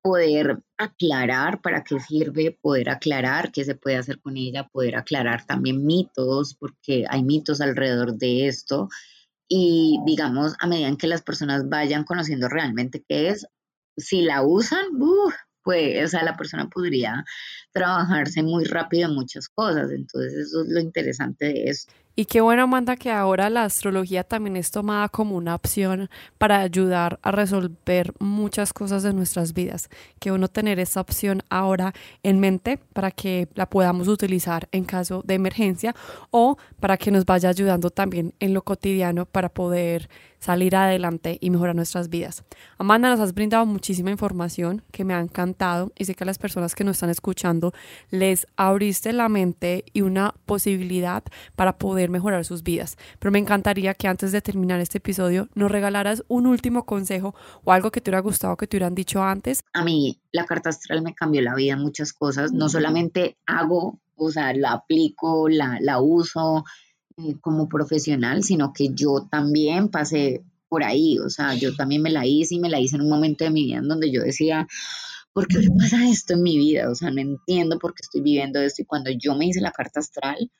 poder 0.02 0.62
aclarar 0.78 1.60
para 1.62 1.84
qué 1.84 2.00
sirve, 2.00 2.58
poder 2.60 2.90
aclarar 2.90 3.52
qué 3.52 3.64
se 3.64 3.76
puede 3.76 3.96
hacer 3.96 4.20
con 4.20 4.36
ella, 4.36 4.68
poder 4.68 4.96
aclarar 4.96 5.46
también 5.46 5.86
mitos, 5.86 6.54
porque 6.54 7.04
hay 7.08 7.22
mitos 7.22 7.60
alrededor 7.60 8.16
de 8.16 8.48
esto. 8.48 8.88
Y 9.48 10.00
digamos, 10.06 10.54
a 10.60 10.66
medida 10.66 10.96
que 10.96 11.06
las 11.06 11.22
personas 11.22 11.68
vayan 11.68 12.04
conociendo 12.04 12.48
realmente 12.48 13.04
qué 13.08 13.28
es, 13.28 13.46
si 13.96 14.22
la 14.22 14.42
usan, 14.42 14.86
pues, 15.62 16.04
o 16.04 16.08
sea, 16.08 16.24
la 16.24 16.36
persona 16.36 16.68
podría 16.68 17.24
trabajarse 17.72 18.42
muy 18.42 18.64
rápido 18.64 19.08
en 19.08 19.14
muchas 19.14 19.48
cosas. 19.48 19.90
Entonces, 19.90 20.34
eso 20.34 20.62
es 20.62 20.68
lo 20.68 20.80
interesante 20.80 21.46
de 21.46 21.64
esto. 21.64 21.92
Y 22.14 22.26
qué 22.26 22.42
bueno, 22.42 22.64
Amanda, 22.64 22.96
que 22.96 23.10
ahora 23.10 23.48
la 23.48 23.64
astrología 23.64 24.22
también 24.22 24.56
es 24.56 24.70
tomada 24.70 25.08
como 25.08 25.34
una 25.34 25.54
opción 25.54 26.10
para 26.36 26.60
ayudar 26.60 27.18
a 27.22 27.30
resolver 27.30 28.12
muchas 28.18 28.74
cosas 28.74 29.02
de 29.02 29.14
nuestras 29.14 29.54
vidas. 29.54 29.88
Qué 30.20 30.28
bueno 30.28 30.48
tener 30.48 30.78
esa 30.78 31.00
opción 31.00 31.42
ahora 31.48 31.94
en 32.22 32.38
mente 32.38 32.78
para 32.92 33.12
que 33.12 33.48
la 33.54 33.64
podamos 33.64 34.08
utilizar 34.08 34.68
en 34.72 34.84
caso 34.84 35.22
de 35.24 35.34
emergencia 35.34 35.96
o 36.30 36.58
para 36.80 36.98
que 36.98 37.10
nos 37.10 37.24
vaya 37.24 37.48
ayudando 37.48 37.88
también 37.88 38.34
en 38.40 38.52
lo 38.52 38.60
cotidiano 38.60 39.24
para 39.24 39.48
poder 39.48 40.10
salir 40.42 40.74
adelante 40.74 41.38
y 41.40 41.50
mejorar 41.50 41.76
nuestras 41.76 42.08
vidas. 42.08 42.42
Amanda, 42.76 43.08
nos 43.08 43.20
has 43.20 43.32
brindado 43.32 43.64
muchísima 43.64 44.10
información 44.10 44.82
que 44.90 45.04
me 45.04 45.14
ha 45.14 45.20
encantado 45.20 45.92
y 45.96 46.04
sé 46.04 46.16
que 46.16 46.24
a 46.24 46.26
las 46.26 46.38
personas 46.38 46.74
que 46.74 46.82
nos 46.82 46.96
están 46.96 47.10
escuchando 47.10 47.61
les 48.10 48.46
abriste 48.56 49.12
la 49.12 49.28
mente 49.28 49.84
y 49.92 50.00
una 50.00 50.34
posibilidad 50.46 51.22
para 51.54 51.78
poder 51.78 52.10
mejorar 52.10 52.44
sus 52.44 52.62
vidas. 52.62 52.96
Pero 53.18 53.30
me 53.30 53.38
encantaría 53.38 53.94
que 53.94 54.08
antes 54.08 54.32
de 54.32 54.42
terminar 54.42 54.80
este 54.80 54.98
episodio 54.98 55.48
nos 55.54 55.70
regalaras 55.70 56.24
un 56.28 56.46
último 56.46 56.84
consejo 56.84 57.34
o 57.64 57.72
algo 57.72 57.90
que 57.90 58.00
te 58.00 58.10
hubiera 58.10 58.20
gustado 58.20 58.56
que 58.56 58.66
te 58.66 58.76
hubieran 58.76 58.94
dicho 58.94 59.22
antes. 59.22 59.62
A 59.72 59.84
mí 59.84 60.18
la 60.32 60.44
carta 60.46 60.70
astral 60.70 61.02
me 61.02 61.14
cambió 61.14 61.42
la 61.42 61.54
vida 61.54 61.74
en 61.74 61.80
muchas 61.80 62.12
cosas. 62.12 62.52
No 62.52 62.68
solamente 62.68 63.36
hago, 63.46 64.00
o 64.16 64.30
sea, 64.30 64.52
la 64.54 64.72
aplico, 64.72 65.48
la, 65.48 65.78
la 65.80 66.00
uso, 66.00 66.64
eh, 67.18 67.36
como 67.40 67.68
profesional, 67.68 68.42
sino 68.42 68.72
que 68.72 68.88
yo 68.94 69.28
también 69.30 69.88
pasé 69.88 70.42
por 70.68 70.82
ahí, 70.82 71.18
o 71.18 71.28
sea, 71.28 71.54
yo 71.54 71.76
también 71.76 72.00
me 72.00 72.08
la 72.08 72.26
hice 72.26 72.54
y 72.54 72.58
me 72.58 72.70
la 72.70 72.80
hice 72.80 72.96
en 72.96 73.02
un 73.02 73.10
momento 73.10 73.44
de 73.44 73.50
mi 73.50 73.64
vida 73.64 73.78
en 73.78 73.88
donde 73.88 74.10
yo 74.10 74.22
decía, 74.22 74.66
¿por 75.32 75.46
qué 75.48 75.58
pasa 75.78 76.08
esto 76.08 76.34
en 76.34 76.42
mi 76.42 76.58
vida? 76.58 76.90
O 76.90 76.94
sea, 76.94 77.10
no 77.10 77.20
entiendo 77.20 77.78
por 77.78 77.94
qué 77.94 78.02
estoy 78.02 78.20
viviendo 78.22 78.60
esto. 78.60 78.82
Y 78.82 78.86
cuando 78.86 79.10
yo 79.10 79.34
me 79.34 79.46
hice 79.46 79.60
la 79.60 79.72
carta 79.72 80.00
astral, 80.00 80.50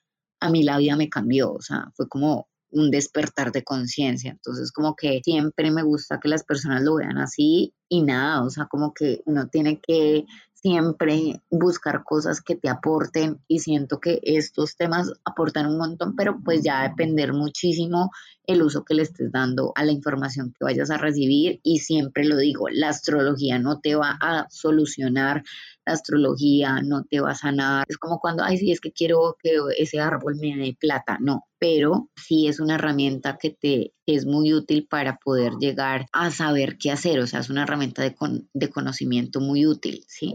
a 0.41 0.51
mí 0.51 0.63
la 0.63 0.79
vida 0.79 0.97
me 0.97 1.09
cambió, 1.09 1.53
o 1.53 1.61
sea, 1.63 1.91
fue 1.95 2.09
como 2.09 2.49
un 2.71 2.91
despertar 2.91 3.53
de 3.53 3.65
conciencia. 3.65 4.31
Entonces, 4.33 4.73
como 4.73 4.97
que 4.97 5.21
siempre 5.23 5.71
me 5.71 5.83
gusta 5.83 6.19
que 6.21 6.29
las 6.29 6.43
personas 6.45 6.83
lo 6.83 6.97
vean 6.97 7.19
así 7.19 7.75
y 7.89 8.03
nada, 8.03 8.43
o 8.45 8.51
sea, 8.51 8.67
como 8.67 8.93
que 8.95 9.23
uno 9.27 9.49
tiene 9.49 9.81
que 9.81 10.25
siempre 10.63 11.43
buscar 11.51 12.05
cosas 12.05 12.41
que 12.41 12.55
te 12.55 12.69
aporten 12.69 13.41
y 13.49 13.59
siento 13.59 13.99
que 13.99 14.21
estos 14.23 14.77
temas 14.77 15.13
aportan 15.25 15.67
un 15.67 15.77
montón, 15.77 16.15
pero 16.15 16.39
pues 16.45 16.63
ya 16.63 16.89
depender 16.89 17.33
muchísimo 17.33 18.13
el 18.47 18.63
uso 18.63 18.85
que 18.85 18.95
le 18.95 19.03
estés 19.03 19.33
dando 19.33 19.73
a 19.75 19.85
la 19.85 19.93
información 19.93 20.53
que 20.53 20.65
vayas 20.65 20.91
a 20.91 20.99
recibir 20.99 21.61
y 21.65 21.81
siempre 21.81 22.25
lo 22.25 22.37
digo, 22.37 22.69
la 22.71 22.91
astrología 22.91 23.59
no 23.59 23.81
te 23.81 23.97
va 23.97 24.17
a 24.21 24.47
solucionar, 24.51 25.43
la 25.85 25.95
astrología 25.95 26.81
no 26.81 27.05
te 27.05 27.21
va 27.21 27.33
a 27.33 27.37
sanar, 27.37 27.85
es 27.89 27.99
como 27.99 28.21
cuando, 28.21 28.45
ay, 28.45 28.59
sí, 28.59 28.71
es 28.71 28.81
que 28.81 28.93
quiero 28.93 29.37
que 29.43 29.57
ese 29.79 29.99
árbol 29.99 30.37
me 30.41 30.57
dé 30.57 30.77
plata, 30.79 31.19
no, 31.21 31.47
pero 31.59 32.09
sí 32.17 32.47
es 32.47 32.61
una 32.61 32.77
herramienta 32.77 33.37
que 33.37 33.51
te 33.51 33.95
es 34.07 34.27
muy 34.27 34.53
útil 34.53 34.87
para 34.89 35.17
poder 35.17 35.55
llegar 35.61 36.07
a 36.13 36.31
saber 36.31 36.79
qué 36.79 36.93
hacer, 36.93 37.19
o 37.19 37.27
sea, 37.27 37.41
es 37.41 37.51
una 37.51 37.65
herramienta 37.65 38.03
de, 38.03 38.15
de 38.53 38.71
conocimiento 38.71 39.41
muy 39.41 39.67
útil, 39.67 40.05
¿sí? 40.07 40.35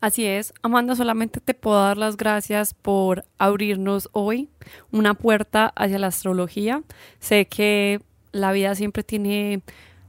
Así 0.00 0.24
es, 0.24 0.54
Amanda, 0.62 0.96
solamente 0.96 1.40
te 1.40 1.52
puedo 1.52 1.78
dar 1.78 1.98
las 1.98 2.16
gracias 2.16 2.72
por 2.72 3.26
abrirnos 3.36 4.08
hoy 4.12 4.48
una 4.92 5.12
puerta 5.12 5.72
hacia 5.76 5.98
la 5.98 6.06
astrología. 6.06 6.82
Sé 7.18 7.46
que 7.46 8.00
la 8.32 8.52
vida 8.52 8.74
siempre 8.74 9.02
tiene 9.02 9.60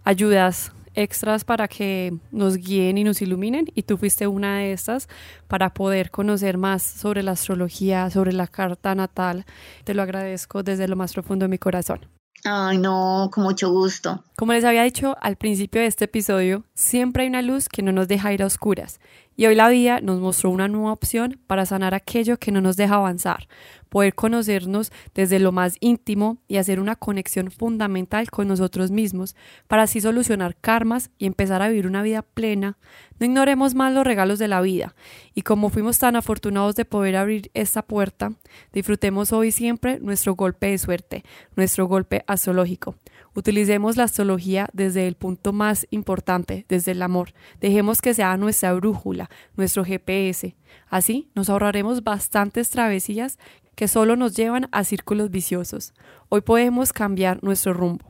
ayudas 0.06 0.72
extras 0.94 1.44
para 1.44 1.68
que 1.68 2.14
nos 2.32 2.56
guíen 2.56 2.98
y 2.98 3.04
nos 3.04 3.22
iluminen 3.22 3.66
y 3.76 3.84
tú 3.84 3.98
fuiste 3.98 4.28
una 4.28 4.60
de 4.60 4.72
estas 4.72 5.10
para 5.50 5.74
poder 5.74 6.10
conocer 6.10 6.58
más 6.58 6.84
sobre 6.84 7.22
la 7.22 7.32
astrología, 7.32 8.10
sobre 8.10 8.32
la 8.32 8.48
carta 8.48 8.96
natal. 8.96 9.46
Te 9.84 9.94
lo 9.94 10.04
agradezco 10.04 10.64
desde 10.64 10.88
lo 10.88 10.96
más 10.96 11.14
profundo 11.14 11.44
de 11.44 11.50
mi 11.50 11.58
corazón. 11.58 12.08
Ay, 12.44 12.78
no, 12.80 13.30
con 13.32 13.44
mucho 13.44 13.70
gusto. 13.70 14.24
Como 14.36 14.54
les 14.54 14.64
había 14.64 14.84
dicho 14.84 15.16
al 15.22 15.36
principio 15.36 15.82
de 15.82 15.88
este 15.88 16.06
episodio, 16.06 16.64
siempre 16.74 17.24
hay 17.24 17.30
una 17.30 17.44
luz 17.44 17.70
que 17.70 17.84
no 17.84 17.92
nos 17.92 18.08
deja 18.08 18.34
ir 18.34 18.42
a 18.42 18.48
oscuras. 18.48 19.00
Y 19.42 19.48
hoy 19.48 19.56
la 19.56 19.70
vida 19.70 20.02
nos 20.02 20.20
mostró 20.20 20.52
una 20.52 20.68
nueva 20.68 20.92
opción 20.92 21.40
para 21.48 21.66
sanar 21.66 21.96
aquello 21.96 22.38
que 22.38 22.52
no 22.52 22.62
nos 22.62 22.78
deja 22.78 22.94
avanzar, 22.94 23.48
poder 23.90 24.14
conocernos 24.14 24.92
desde 25.16 25.40
lo 25.40 25.52
más 25.52 25.78
íntimo 25.80 26.38
y 26.48 26.58
hacer 26.58 26.80
una 26.80 26.96
conexión 26.96 27.50
fundamental 27.50 28.30
con 28.30 28.48
nosotros 28.48 28.92
mismos, 28.92 29.36
para 29.68 29.82
así 29.82 30.00
solucionar 30.00 30.56
karmas 30.62 31.10
y 31.18 31.26
empezar 31.26 31.64
a 31.64 31.70
vivir 31.70 31.88
una 31.88 32.04
vida 32.04 32.22
plena. 32.22 32.78
No 33.20 33.26
ignoremos 33.26 33.74
más 33.74 33.92
los 33.92 34.06
regalos 34.06 34.38
de 34.38 34.48
la 34.48 34.62
vida, 34.62 34.94
y 35.34 35.42
como 35.42 35.72
fuimos 35.72 35.98
tan 35.98 36.16
afortunados 36.16 36.76
de 36.76 36.86
poder 36.86 37.16
abrir 37.16 37.50
esta 37.56 37.82
puerta, 37.82 38.34
disfrutemos 38.74 39.34
hoy 39.34 39.50
siempre 39.50 40.00
nuestro 40.02 40.36
golpe 40.36 40.68
de 40.68 40.78
suerte, 40.78 41.24
nuestro 41.56 41.88
golpe 41.88 42.24
astrológico. 42.28 42.96
Utilicemos 43.34 43.96
la 43.96 44.04
astrología 44.04 44.68
desde 44.74 45.08
el 45.08 45.16
punto 45.16 45.54
más 45.54 45.88
importante, 45.90 46.66
desde 46.68 46.92
el 46.92 47.02
amor. 47.02 47.34
Dejemos 47.62 48.02
que 48.02 48.14
sea 48.14 48.36
nuestra 48.36 48.74
brújula, 48.74 49.30
nuestro 49.56 49.86
GPS. 49.86 50.56
Así 50.90 51.30
nos 51.34 51.50
ahorraremos 51.50 52.04
bastantes 52.04 52.70
travesías 52.70 53.40
que 53.76 53.88
solo 53.88 54.18
nos 54.18 54.36
llevan 54.36 54.68
a 54.72 54.84
círculos 54.84 55.32
viciosos. 55.32 55.94
Hoy 56.28 56.42
podemos 56.42 56.92
cambiar 56.92 57.42
nuestro 57.42 57.74
rumbo. 57.74 58.06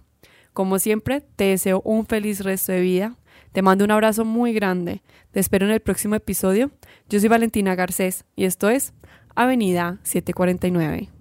Como 0.54 0.80
siempre, 0.80 1.22
te 1.22 1.46
deseo 1.46 1.82
un 1.86 2.06
feliz 2.08 2.44
resto 2.44 2.72
de 2.72 2.82
vida. 2.82 3.16
Te 3.52 3.62
mando 3.62 3.86
un 3.86 3.92
abrazo 3.92 4.26
muy 4.26 4.54
grande. 4.54 5.02
Te 5.32 5.40
espero 5.40 5.66
en 5.66 5.72
el 5.72 5.82
próximo 5.82 6.16
episodio. 6.16 6.72
Yo 7.10 7.20
soy 7.20 7.30
Valentina 7.30 7.76
Garcés 7.76 8.26
y 8.36 8.46
esto 8.46 8.70
es 8.70 8.94
Avenida 9.36 10.00
749. 10.04 11.21